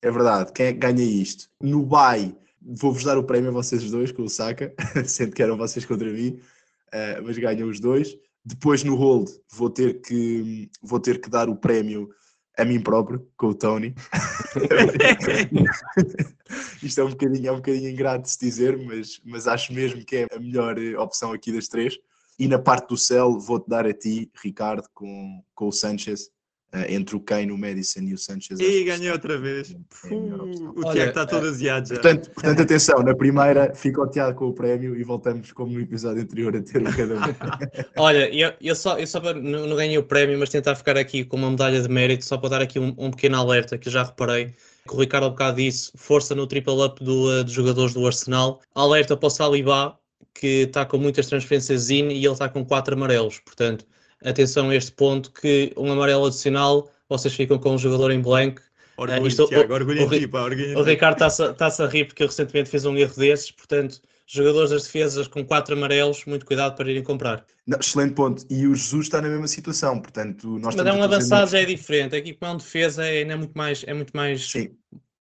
É 0.00 0.10
verdade, 0.10 0.52
quem 0.52 0.66
é 0.66 0.72
que 0.72 0.78
ganha 0.78 1.04
isto? 1.04 1.48
No 1.60 1.84
Bay, 1.84 2.34
vou-vos 2.60 3.04
dar 3.04 3.18
o 3.18 3.24
prémio 3.24 3.50
a 3.50 3.52
vocês 3.52 3.88
dois 3.90 4.10
com 4.10 4.22
o 4.22 4.28
Saka, 4.28 4.72
sendo 5.06 5.32
que 5.32 5.42
eram 5.42 5.56
vocês 5.56 5.84
contra 5.84 6.10
mim, 6.10 6.40
uh, 6.88 7.22
mas 7.24 7.38
ganham 7.38 7.68
os 7.68 7.78
dois. 7.78 8.16
Depois 8.44 8.82
no 8.82 8.96
hold 8.96 9.30
vou 9.50 9.70
ter 9.70 10.00
que, 10.00 10.68
vou 10.82 10.98
ter 10.98 11.20
que 11.20 11.30
dar 11.30 11.48
o 11.48 11.54
prémio 11.54 12.10
a 12.58 12.64
mim 12.64 12.80
próprio, 12.80 13.26
com 13.36 13.48
o 13.48 13.54
Tony. 13.54 13.94
Isto 16.82 17.00
é 17.00 17.04
um 17.04 17.10
bocadinho, 17.10 17.48
é 17.48 17.52
um 17.52 17.56
bocadinho 17.56 17.90
ingrato 17.90 18.24
de 18.24 18.30
se 18.30 18.40
dizer, 18.40 18.76
mas, 18.76 19.20
mas 19.24 19.46
acho 19.46 19.72
mesmo 19.72 20.04
que 20.04 20.16
é 20.16 20.26
a 20.34 20.38
melhor 20.38 20.78
eh, 20.78 20.98
opção 20.98 21.32
aqui 21.32 21.52
das 21.52 21.68
três. 21.68 21.98
E 22.38 22.48
na 22.48 22.58
parte 22.58 22.88
do 22.88 22.96
céu 22.96 23.38
vou-te 23.38 23.68
dar 23.68 23.86
a 23.86 23.92
ti, 23.92 24.30
Ricardo, 24.42 24.88
com, 24.94 25.42
com 25.54 25.68
o 25.68 25.72
Sanchez, 25.72 26.30
Uh, 26.74 26.88
entre 26.88 27.14
o 27.14 27.20
Kane, 27.20 27.52
o 27.52 27.58
Madison 27.58 28.00
e 28.00 28.14
o 28.14 28.18
Sanchez. 28.18 28.58
E 28.58 28.84
ganhei 28.84 29.10
outra 29.10 29.36
vez. 29.36 29.72
É 29.72 30.14
o 30.14 30.90
Tiago 30.90 31.10
está 31.10 31.26
todo 31.26 31.46
aziado 31.46 31.86
já. 31.86 31.96
Portanto, 31.96 32.30
portanto, 32.30 32.62
atenção, 32.62 33.02
na 33.02 33.14
primeira 33.14 33.74
fica 33.74 34.00
o 34.00 34.08
Tiago 34.08 34.38
com 34.38 34.46
o 34.46 34.54
prémio 34.54 34.96
e 34.96 35.04
voltamos 35.04 35.52
como 35.52 35.70
no 35.70 35.80
episódio 35.80 36.22
anterior 36.22 36.56
a 36.56 36.62
ter 36.62 36.80
um 36.80 36.90
cada 36.90 37.14
um. 37.14 37.20
Olha, 38.02 38.34
eu, 38.34 38.54
eu 38.58 38.74
só, 38.74 38.98
eu 38.98 39.06
só 39.06 39.20
não, 39.20 39.66
não, 39.66 39.76
ganhei 39.76 39.98
o 39.98 40.02
prémio, 40.02 40.38
mas 40.38 40.48
tentar 40.48 40.74
ficar 40.74 40.96
aqui 40.96 41.26
com 41.26 41.36
uma 41.36 41.50
medalha 41.50 41.82
de 41.82 41.90
mérito, 41.90 42.24
só 42.24 42.38
para 42.38 42.48
dar 42.48 42.62
aqui 42.62 42.78
um, 42.78 42.94
um 42.96 43.10
pequeno 43.10 43.36
alerta 43.36 43.76
que 43.76 43.90
já 43.90 44.04
reparei. 44.04 44.54
Que 44.88 44.94
o 44.94 44.98
Ricardo, 44.98 45.26
um 45.26 45.30
bocado 45.30 45.58
disse, 45.58 45.92
força 45.94 46.34
no 46.34 46.46
triple 46.46 46.82
up 46.82 47.04
do, 47.04 47.28
uh, 47.28 47.44
dos 47.44 47.52
jogadores 47.52 47.92
do 47.92 48.06
Arsenal. 48.06 48.62
Alerta 48.74 49.14
para 49.14 49.26
o 49.26 49.30
Saliba, 49.30 49.98
que 50.34 50.64
está 50.64 50.84
com 50.84 50.98
muitas 50.98 51.26
transferências 51.26 51.90
in 51.90 52.08
e 52.08 52.24
ele 52.24 52.32
está 52.32 52.48
com 52.48 52.64
quatro 52.64 52.94
amarelos. 52.94 53.38
Portanto, 53.40 53.86
atenção 54.24 54.70
a 54.70 54.76
este 54.76 54.92
ponto 54.92 55.30
que 55.32 55.72
um 55.76 55.90
amarelo 55.90 56.26
adicional, 56.26 56.90
vocês 57.08 57.34
ficam 57.34 57.58
com 57.58 57.74
um 57.74 57.78
jogador 57.78 58.10
em 58.10 58.20
blanco. 58.20 58.62
Orgulho, 58.96 59.22
uh, 59.22 59.26
isto, 59.26 59.46
Tiago, 59.46 59.72
o, 59.72 59.74
orgulho 59.74 60.08
o, 60.08 60.14
em 60.14 60.20
ti, 60.20 60.28
pá, 60.28 60.42
orgulho 60.42 60.78
o 60.78 60.82
Ricardo 60.82 61.24
está-se 61.24 61.82
a 61.82 61.86
rir 61.86 62.04
porque 62.06 62.22
ele 62.22 62.28
recentemente 62.28 62.70
fez 62.70 62.84
um 62.84 62.96
erro 62.96 63.14
desses, 63.16 63.50
portanto, 63.50 64.00
jogadores 64.26 64.70
das 64.70 64.84
defesas 64.84 65.28
com 65.28 65.44
quatro 65.44 65.74
amarelos, 65.74 66.24
muito 66.24 66.46
cuidado 66.46 66.76
para 66.76 66.90
irem 66.90 67.02
comprar. 67.02 67.44
Não, 67.66 67.78
excelente 67.78 68.14
ponto. 68.14 68.44
E 68.50 68.66
o 68.66 68.74
Jesus 68.74 69.06
está 69.06 69.20
na 69.20 69.28
mesma 69.28 69.48
situação, 69.48 70.00
portanto, 70.00 70.58
nós 70.58 70.74
Mas 70.74 70.86
é 70.86 70.92
um 70.92 71.02
avançado 71.02 71.50
já 71.50 71.60
é 71.60 71.64
diferente. 71.64 72.16
Aqui 72.16 72.34
com 72.34 72.46
é 72.46 72.50
um 72.50 72.56
defesa 72.56 73.04
é, 73.04 73.22
é 73.22 73.36
muito 73.36 73.56
mais, 73.56 73.84
é 73.86 73.94
muito 73.94 74.16
mais 74.16 74.50
Sim. 74.50 74.70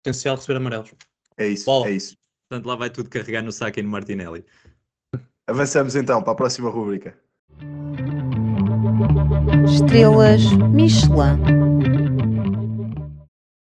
potencial 0.02 0.34
de 0.34 0.40
receber 0.40 0.58
amarelos. 0.58 0.90
É 1.36 1.48
isso, 1.48 1.64
Bola. 1.64 1.88
é 1.88 1.92
isso. 1.92 2.16
Portanto, 2.48 2.66
lá 2.66 2.74
vai 2.74 2.90
tudo 2.90 3.08
carregar 3.08 3.42
no 3.42 3.52
saque 3.52 3.80
e 3.80 3.82
no 3.82 3.88
Martinelli. 3.88 4.44
Avançamos 5.50 5.96
então 5.96 6.22
para 6.22 6.32
a 6.32 6.36
próxima 6.36 6.70
rúbrica. 6.70 7.18
Estrelas 9.64 10.44
Michelin. 10.72 11.42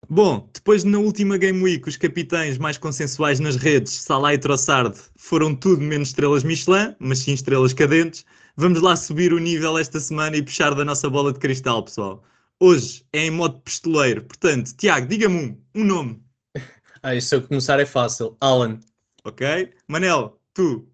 Bom, 0.06 0.50
depois 0.52 0.84
na 0.84 0.98
última 0.98 1.38
Game 1.38 1.62
Week, 1.62 1.88
os 1.88 1.96
capitães 1.96 2.58
mais 2.58 2.76
consensuais 2.76 3.40
nas 3.40 3.56
redes, 3.56 3.94
Salah 3.94 4.34
e 4.34 4.38
Trossard, 4.38 4.98
foram 5.16 5.54
tudo 5.54 5.82
menos 5.82 6.08
estrelas 6.08 6.44
Michelin, 6.44 6.94
mas 6.98 7.20
sim 7.20 7.32
estrelas 7.32 7.72
cadentes. 7.72 8.22
Vamos 8.54 8.82
lá 8.82 8.94
subir 8.94 9.32
o 9.32 9.38
nível 9.38 9.78
esta 9.78 9.98
semana 9.98 10.36
e 10.36 10.42
puxar 10.42 10.74
da 10.74 10.84
nossa 10.84 11.08
bola 11.08 11.32
de 11.32 11.38
cristal, 11.38 11.82
pessoal. 11.82 12.22
Hoje 12.60 13.02
é 13.14 13.24
em 13.24 13.30
modo 13.30 13.60
pistoleiro, 13.60 14.24
portanto, 14.24 14.76
Tiago, 14.76 15.06
diga-me 15.06 15.58
um, 15.74 15.80
um 15.80 15.84
nome. 15.84 16.22
Ah, 17.02 17.14
isso 17.14 17.28
se 17.28 17.36
eu 17.36 17.42
começar 17.42 17.80
é 17.80 17.86
fácil. 17.86 18.36
Alan. 18.42 18.78
Ok. 19.24 19.72
Manel, 19.88 20.38
tu. 20.52 20.86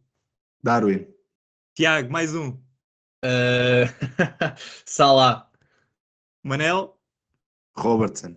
Darwin. 0.65 1.07
Tiago, 1.77 2.11
mais 2.11 2.35
um. 2.35 2.49
Uh, 3.23 3.87
Salah. 4.87 5.47
Manel? 6.43 6.99
Robertson. 7.77 8.35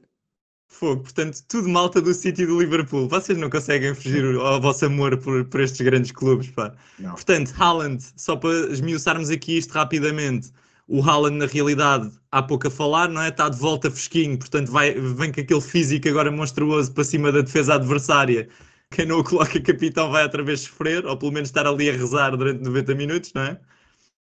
Fogo, 0.68 1.04
portanto, 1.04 1.42
tudo 1.48 1.70
malta 1.70 2.02
do 2.02 2.14
City 2.14 2.46
do 2.46 2.60
Liverpool. 2.60 3.08
Vocês 3.08 3.38
não 3.38 3.50
conseguem 3.50 3.96
fugir 3.96 4.26
ao 4.36 4.60
vosso 4.60 4.86
amor 4.86 5.18
por, 5.18 5.46
por 5.46 5.62
estes 5.62 5.80
grandes 5.80 6.12
clubes, 6.12 6.50
pá. 6.52 6.76
Não. 7.00 7.14
Portanto, 7.14 7.54
Haaland, 7.58 8.04
só 8.18 8.36
para 8.36 8.52
esmiuçarmos 8.74 9.30
aqui 9.30 9.58
isto 9.58 9.72
rapidamente, 9.72 10.52
o 10.88 11.02
Haaland, 11.02 11.38
na 11.38 11.46
realidade, 11.46 12.12
há 12.30 12.44
pouco 12.44 12.68
a 12.68 12.72
falar, 12.72 13.08
não 13.08 13.22
é? 13.22 13.30
Está 13.30 13.48
de 13.48 13.58
volta 13.58 13.90
fresquinho, 13.90 14.38
portanto, 14.38 14.70
vai, 14.70 14.94
vem 14.94 15.32
com 15.32 15.40
aquele 15.40 15.62
físico 15.62 16.10
agora 16.10 16.30
monstruoso 16.30 16.92
para 16.92 17.06
cima 17.06 17.32
da 17.32 17.40
defesa 17.42 17.76
adversária. 17.76 18.50
Quem 18.92 19.06
não 19.06 19.20
o 19.20 19.24
coloca 19.24 19.60
capitão 19.62 20.12
vai 20.12 20.24
outra 20.24 20.44
vez 20.44 20.62
sofrer, 20.62 21.06
ou 21.06 21.18
pelo 21.18 21.32
menos 21.32 21.50
estar 21.50 21.68
ali 21.68 21.90
a 21.90 21.94
rezar 21.94 22.36
durante 22.36 22.64
90 22.64 22.96
minutos, 22.96 23.34
não 23.34 23.44
é? 23.44 23.60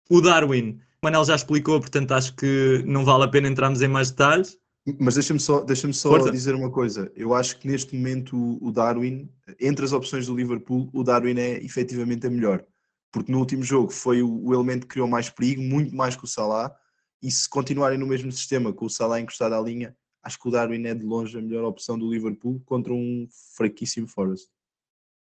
O 0.09 0.21
Darwin, 0.21 0.81
o 1.01 1.05
Manel 1.05 1.23
já 1.23 1.35
explicou, 1.35 1.79
portanto 1.79 2.11
acho 2.11 2.35
que 2.35 2.83
não 2.85 3.05
vale 3.05 3.23
a 3.23 3.27
pena 3.27 3.47
entrarmos 3.47 3.81
em 3.81 3.87
mais 3.87 4.11
detalhes. 4.11 4.57
Mas 4.99 5.15
deixa-me 5.15 5.39
só, 5.39 5.61
deixa 5.61 5.91
só 5.93 6.17
dizer 6.29 6.55
uma 6.55 6.71
coisa. 6.71 7.11
Eu 7.15 7.33
acho 7.33 7.59
que 7.59 7.67
neste 7.67 7.95
momento 7.95 8.57
o 8.61 8.71
Darwin, 8.71 9.29
entre 9.59 9.85
as 9.85 9.93
opções 9.93 10.25
do 10.25 10.35
Liverpool, 10.35 10.89
o 10.93 11.03
Darwin 11.03 11.37
é 11.37 11.63
efetivamente 11.63 12.25
a 12.25 12.29
melhor. 12.29 12.65
Porque 13.11 13.31
no 13.31 13.39
último 13.39 13.63
jogo 13.63 13.91
foi 13.91 14.21
o, 14.21 14.45
o 14.45 14.53
elemento 14.53 14.81
que 14.81 14.93
criou 14.93 15.07
mais 15.07 15.29
perigo, 15.29 15.61
muito 15.61 15.95
mais 15.95 16.15
que 16.15 16.23
o 16.23 16.27
Salah. 16.27 16.73
E 17.21 17.29
se 17.29 17.47
continuarem 17.47 17.97
no 17.97 18.07
mesmo 18.07 18.31
sistema, 18.31 18.73
com 18.73 18.85
o 18.85 18.89
Salah 18.89 19.19
encostado 19.19 19.53
à 19.53 19.61
linha, 19.61 19.95
acho 20.23 20.39
que 20.39 20.47
o 20.47 20.51
Darwin 20.51 20.85
é 20.85 20.93
de 20.93 21.03
longe 21.03 21.37
a 21.37 21.41
melhor 21.41 21.63
opção 21.63 21.97
do 21.97 22.09
Liverpool 22.09 22.61
contra 22.65 22.93
um 22.93 23.27
fraquíssimo 23.55 24.07
Forest. 24.07 24.49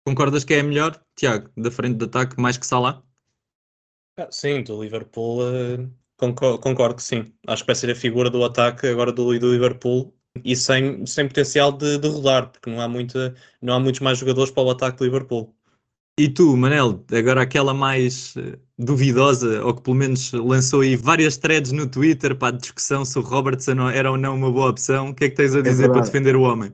Concordas 0.05 0.43
que 0.43 0.53
é 0.53 0.61
a 0.61 0.63
melhor, 0.63 0.99
Tiago, 1.15 1.49
da 1.55 1.69
frente 1.69 1.97
de 1.97 2.05
ataque, 2.05 2.39
mais 2.39 2.57
que 2.57 2.65
Salah? 2.65 3.03
Ah, 4.17 4.27
sim, 4.31 4.63
do 4.63 4.81
Liverpool 4.81 5.41
uh, 5.41 5.91
concordo, 6.17 6.59
concordo, 6.59 6.95
que 6.95 7.03
sim. 7.03 7.33
Acho 7.47 7.63
que 7.63 7.67
vai 7.67 7.75
ser 7.75 7.91
a 7.91 7.95
figura 7.95 8.29
do 8.29 8.43
ataque 8.43 8.87
agora 8.87 9.11
do, 9.11 9.37
do 9.37 9.51
Liverpool 9.51 10.13
e 10.43 10.55
sem, 10.55 11.05
sem 11.05 11.27
potencial 11.27 11.71
de, 11.71 11.97
de 11.97 12.07
rodar, 12.07 12.51
porque 12.51 12.69
não 12.69 12.81
há, 12.81 12.87
muita, 12.87 13.35
não 13.61 13.73
há 13.73 13.79
muitos 13.79 14.01
mais 14.01 14.17
jogadores 14.17 14.51
para 14.51 14.63
o 14.63 14.71
ataque 14.71 14.97
do 14.97 15.05
Liverpool. 15.05 15.55
E 16.19 16.27
tu, 16.27 16.57
Manel, 16.57 17.03
agora 17.11 17.41
aquela 17.41 17.73
mais 17.73 18.35
eh, 18.35 18.59
duvidosa, 18.77 19.63
ou 19.63 19.73
que 19.73 19.81
pelo 19.81 19.95
menos 19.95 20.33
lançou 20.33 20.81
aí 20.81 20.95
várias 20.95 21.37
threads 21.37 21.71
no 21.71 21.87
Twitter 21.87 22.35
para 22.35 22.55
a 22.55 22.57
discussão 22.57 23.05
se 23.05 23.17
o 23.17 23.21
Robertson 23.21 23.89
era 23.89 24.11
ou 24.11 24.17
não 24.17 24.35
uma 24.35 24.51
boa 24.51 24.69
opção, 24.69 25.09
o 25.09 25.15
que 25.15 25.23
é 25.23 25.29
que 25.29 25.35
tens 25.35 25.55
a 25.55 25.59
é 25.59 25.61
dizer 25.61 25.85
é 25.85 25.89
para 25.89 26.01
defender 26.01 26.35
o 26.35 26.41
homem? 26.41 26.73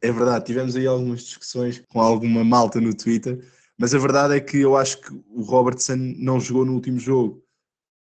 É 0.00 0.12
verdade, 0.12 0.44
tivemos 0.44 0.76
aí 0.76 0.86
algumas 0.86 1.24
discussões 1.24 1.82
com 1.88 2.00
alguma 2.00 2.44
malta 2.44 2.80
no 2.80 2.94
Twitter 2.94 3.40
mas 3.78 3.94
a 3.94 3.98
verdade 3.98 4.34
é 4.34 4.40
que 4.40 4.58
eu 4.58 4.76
acho 4.76 5.00
que 5.00 5.12
o 5.28 5.42
Robertson 5.42 5.96
não 6.16 6.40
jogou 6.40 6.64
no 6.64 6.72
último 6.72 6.98
jogo. 6.98 7.44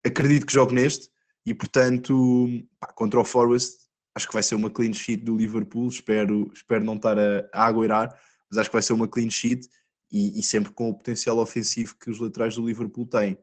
Acredito 0.06 0.46
que 0.46 0.54
jogue 0.54 0.74
neste 0.74 1.10
e, 1.46 1.54
portanto, 1.54 2.48
pá, 2.80 2.88
contra 2.94 3.20
o 3.20 3.26
Forest, 3.26 3.78
acho 4.16 4.28
que 4.28 4.34
vai 4.34 4.44
ser 4.44 4.56
uma 4.56 4.70
clean 4.70 4.94
sheet 4.94 5.24
do 5.24 5.36
Liverpool. 5.36 5.90
Espero, 5.90 6.50
espero 6.54 6.84
não 6.84 6.96
estar 6.96 7.18
a, 7.20 7.46
a 7.52 7.74
mas 7.74 8.58
acho 8.58 8.70
que 8.70 8.76
vai 8.76 8.82
ser 8.82 8.94
uma 8.94 9.08
clean 9.08 9.30
sheet 9.30 9.68
e, 10.16 10.40
e 10.40 10.44
sempre 10.44 10.72
com 10.72 10.90
o 10.90 10.94
potencial 10.94 11.38
ofensivo 11.40 11.98
que 12.00 12.10
os 12.10 12.20
laterais 12.20 12.56
do 12.56 12.66
Liverpool 12.66 13.06
têm. 13.06 13.34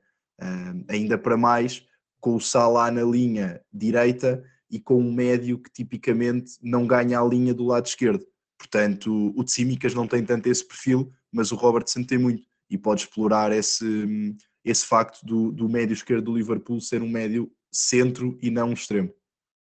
Uh, 0.40 0.84
ainda 0.88 1.18
para 1.18 1.36
mais 1.36 1.84
com 2.18 2.34
o 2.34 2.40
Salah 2.40 2.90
na 2.90 3.02
linha 3.02 3.60
direita 3.70 4.42
e 4.70 4.80
com 4.80 4.98
um 4.98 5.12
médio 5.12 5.58
que 5.58 5.70
tipicamente 5.70 6.52
não 6.62 6.86
ganha 6.86 7.20
a 7.20 7.24
linha 7.24 7.52
do 7.52 7.66
lado 7.66 7.84
esquerdo. 7.84 8.24
Portanto, 8.56 9.34
o 9.36 9.44
Tsimikas 9.44 9.92
não 9.92 10.06
tem 10.06 10.24
tanto 10.24 10.46
esse 10.48 10.66
perfil, 10.66 11.12
mas 11.30 11.52
o 11.52 11.56
Robertson 11.56 12.04
tem 12.04 12.16
muito 12.16 12.42
e 12.70 12.78
pode 12.78 13.02
explorar 13.02 13.52
esse, 13.52 14.34
esse 14.64 14.86
facto 14.86 15.26
do, 15.26 15.52
do 15.52 15.68
médio 15.68 15.92
esquerdo 15.92 16.24
do 16.24 16.36
Liverpool 16.36 16.80
ser 16.80 17.02
um 17.02 17.08
médio 17.08 17.52
centro 17.70 18.38
e 18.40 18.50
não 18.50 18.70
um 18.70 18.72
extremo. 18.72 19.12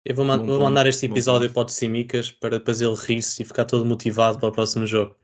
Eu 0.04 0.14
vou, 0.16 0.24
man 0.24 0.44
vou 0.44 0.58
mandar 0.58 0.88
este 0.88 1.06
episódio 1.06 1.52
para 1.52 1.62
o 1.62 1.64
Tsimikas 1.66 2.32
para 2.32 2.58
depois 2.58 2.80
ele 2.80 2.96
rir-se 2.96 3.42
e 3.42 3.44
ficar 3.44 3.64
todo 3.64 3.84
motivado 3.84 4.40
para 4.40 4.48
o 4.48 4.52
próximo 4.52 4.86
jogo. 4.86 5.14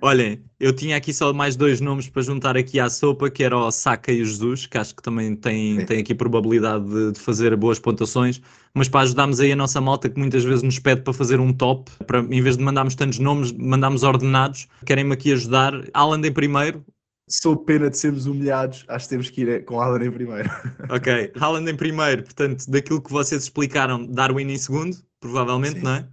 Olhem, 0.00 0.42
eu 0.58 0.72
tinha 0.72 0.96
aqui 0.96 1.12
só 1.12 1.32
mais 1.32 1.56
dois 1.56 1.80
nomes 1.80 2.08
para 2.08 2.22
juntar 2.22 2.56
aqui 2.56 2.78
à 2.78 2.88
sopa, 2.88 3.30
que 3.30 3.42
era 3.42 3.56
o 3.56 3.70
Saka 3.70 4.12
e 4.12 4.22
o 4.22 4.24
Jesus, 4.24 4.66
que 4.66 4.78
acho 4.78 4.94
que 4.94 5.02
também 5.02 5.34
tem, 5.34 5.84
tem 5.84 6.00
aqui 6.00 6.14
probabilidade 6.14 6.84
de, 6.84 7.12
de, 7.12 7.20
fazer 7.20 7.54
boas 7.56 7.78
pontuações, 7.78 8.40
mas 8.74 8.88
para 8.88 9.00
ajudarmos 9.00 9.40
aí 9.40 9.52
a 9.52 9.56
nossa 9.56 9.80
malta 9.80 10.08
que 10.08 10.18
muitas 10.18 10.44
vezes 10.44 10.62
nos 10.62 10.78
pede 10.78 11.02
para 11.02 11.12
fazer 11.12 11.40
um 11.40 11.52
top, 11.52 11.90
para, 12.06 12.20
em 12.20 12.40
vez 12.40 12.56
de 12.56 12.62
mandarmos 12.62 12.94
tantos 12.94 13.18
nomes, 13.18 13.52
mandamos 13.52 14.02
ordenados, 14.02 14.68
querem-me 14.84 15.12
aqui 15.12 15.32
ajudar. 15.32 15.72
Alan 15.92 16.20
em 16.24 16.32
primeiro, 16.32 16.84
Sou 17.28 17.56
pena 17.56 17.90
de 17.90 17.98
sermos 17.98 18.26
humilhados, 18.26 18.84
acho 18.86 19.06
que 19.06 19.10
temos 19.10 19.30
que 19.30 19.40
ir 19.40 19.64
com 19.64 19.80
Haaland 19.80 20.06
em 20.06 20.12
primeiro. 20.12 20.48
Ok, 20.88 21.32
Haaland 21.40 21.68
em 21.68 21.76
primeiro, 21.76 22.22
portanto, 22.22 22.70
daquilo 22.70 23.02
que 23.02 23.10
vocês 23.10 23.42
explicaram, 23.42 24.06
Darwin 24.06 24.48
em 24.48 24.58
segundo, 24.58 24.96
provavelmente, 25.18 25.80
Sim. 25.80 25.84
não 25.84 25.94
é? 25.94 26.08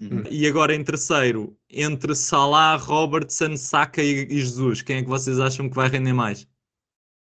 Uhum. 0.00 0.22
E 0.30 0.46
agora 0.46 0.74
em 0.74 0.84
terceiro, 0.84 1.56
entre 1.68 2.14
Salah, 2.14 2.76
Robertson, 2.76 3.56
Saka 3.56 4.02
e, 4.02 4.26
e, 4.30 4.40
Jesus, 4.40 4.80
quem 4.80 4.98
é 4.98 5.02
que 5.02 5.08
vocês 5.08 5.40
acham 5.40 5.68
que 5.68 5.74
vai 5.74 5.88
render 5.88 6.12
mais? 6.12 6.46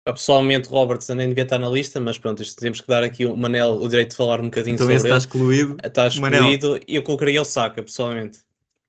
Pessoalmente, 0.04 0.68
Robertson 0.68 1.14
nem 1.14 1.28
devia 1.28 1.44
estar 1.44 1.58
na 1.58 1.68
lista, 1.68 1.98
mas 1.98 2.18
pronto, 2.18 2.42
isto 2.42 2.60
temos 2.60 2.80
que 2.80 2.86
dar 2.86 3.02
aqui 3.02 3.24
o 3.24 3.36
Manel 3.36 3.74
o 3.80 3.88
direito 3.88 4.10
de 4.10 4.16
falar 4.16 4.38
um 4.38 4.44
bocadinho 4.44 4.74
então 4.74 4.84
sobre 4.86 4.96
esse 4.96 5.06
está 5.06 5.16
excluído. 5.16 5.76
Está 5.82 6.06
excluído 6.06 6.78
e 6.86 6.96
eu 6.96 7.02
colocaria 7.02 7.40
o 7.40 7.44
Saka, 7.44 7.82
pessoalmente, 7.82 8.40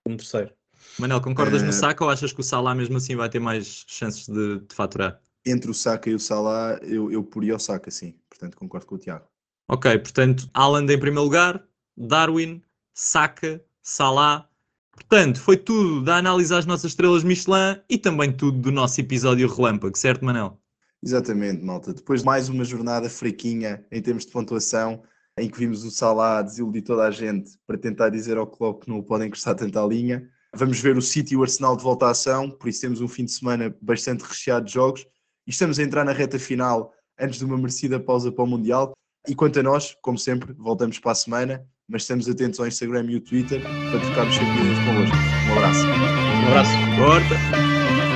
como 0.04 0.18
terceiro. 0.18 0.52
Manel, 1.00 1.22
concordas 1.22 1.62
no 1.62 1.70
eh, 1.70 1.74
Saka 1.74 2.04
ou 2.04 2.10
achas 2.10 2.34
que 2.34 2.42
o 2.42 2.44
Salah 2.44 2.76
mesmo 2.76 2.98
assim 2.98 3.16
vai 3.16 3.30
ter 3.30 3.40
mais 3.40 3.86
chances 3.88 4.28
de, 4.28 4.60
de 4.60 4.76
faturar? 4.76 5.22
Entre 5.46 5.70
o 5.70 5.74
Saka 5.74 6.10
e 6.10 6.16
o 6.16 6.20
Salah, 6.20 6.80
eu, 6.82 7.12
eu 7.12 7.24
poria 7.24 7.56
o 7.56 7.60
Saka, 7.60 7.92
sim. 7.92 8.16
Portanto, 8.30 8.58
concordo 8.58 8.86
com 8.86 8.96
o 8.96 8.98
Tiago. 8.98 9.26
Ok, 9.70 9.98
portanto, 10.00 10.50
Haaland 10.54 10.92
em 10.92 11.00
primeiro 11.00 11.24
lugar, 11.24 11.64
Darwin, 11.98 12.62
Saka, 12.94 13.62
Salah. 13.88 14.50
Portanto, 14.92 15.40
foi 15.40 15.58
tudo 15.58 16.02
da 16.02 16.18
análise 16.18 16.52
às 16.52 16.66
nossas 16.66 16.92
estrelas 16.92 17.24
Michelin 17.24 17.80
e 17.88 18.00
também 18.00 18.36
tudo 18.36 18.58
do 18.58 18.72
nosso 18.72 19.00
episódio 19.00 19.48
relâmpago, 19.48 19.96
certo, 19.96 20.26
Manel? 20.26 20.60
Exatamente, 21.04 21.64
malta. 21.64 21.94
Depois 21.94 22.22
de 22.22 22.26
mais 22.26 22.50
uma 22.50 22.64
jornada 22.64 23.08
fraquinha 23.12 23.86
em 23.92 24.02
termos 24.02 24.26
de 24.26 24.32
pontuação, 24.32 25.04
em 25.38 25.48
que 25.48 25.60
vimos 25.60 25.84
o 25.84 25.92
Salah 25.92 26.42
desiludir 26.42 26.84
toda 26.84 27.04
a 27.04 27.12
gente 27.12 27.52
para 27.68 27.78
tentar 27.78 28.10
dizer 28.10 28.38
ao 28.38 28.48
Klopp 28.48 28.84
que 28.84 28.90
não 28.90 28.98
o 28.98 29.04
podem 29.04 29.28
encostar 29.28 29.54
tanto 29.54 29.78
à 29.78 29.86
linha. 29.86 30.28
Vamos 30.56 30.80
ver 30.80 30.98
o 30.98 31.02
City 31.02 31.36
e 31.36 31.38
o 31.38 31.44
Arsenal 31.44 31.78
de 31.78 31.84
volta 31.84 32.08
à 32.08 32.10
ação, 32.10 32.50
por 32.50 32.68
isso 32.68 32.82
temos 32.82 33.02
um 33.02 33.08
fim 33.08 33.26
de 33.26 33.34
semana 33.34 33.76
bastante 33.80 34.24
recheado 34.24 34.66
de 34.66 34.74
jogos 34.74 35.06
e 35.46 35.52
estamos 35.52 35.78
a 35.78 35.84
entrar 35.84 36.04
na 36.04 36.12
reta 36.12 36.40
final 36.40 36.92
antes 37.20 37.38
de 37.38 37.46
uma 37.46 37.56
merecida 37.58 38.00
pausa 38.00 38.32
para 38.32 38.44
o 38.44 38.48
Mundial. 38.48 38.94
E 39.28 39.36
quanto 39.36 39.60
a 39.60 39.64
nós, 39.64 39.96
como 40.02 40.18
sempre, 40.18 40.54
voltamos 40.54 40.98
para 40.98 41.12
a 41.12 41.16
semana, 41.16 41.68
mas 41.88 42.04
estamos 42.04 42.28
atentos 42.28 42.60
ao 42.60 42.68
Instagram 42.68 43.06
e 43.10 43.16
ao 43.16 43.22
Twitter 43.22 43.62
para 43.62 44.00
trocarmos 44.00 44.36
sempre 44.36 44.56
convosco. 44.86 45.16
Um 45.50 45.58
abraço. 45.58 45.86
Um 45.86 46.48
abraço. 46.48 46.72
Corta. 46.98 48.15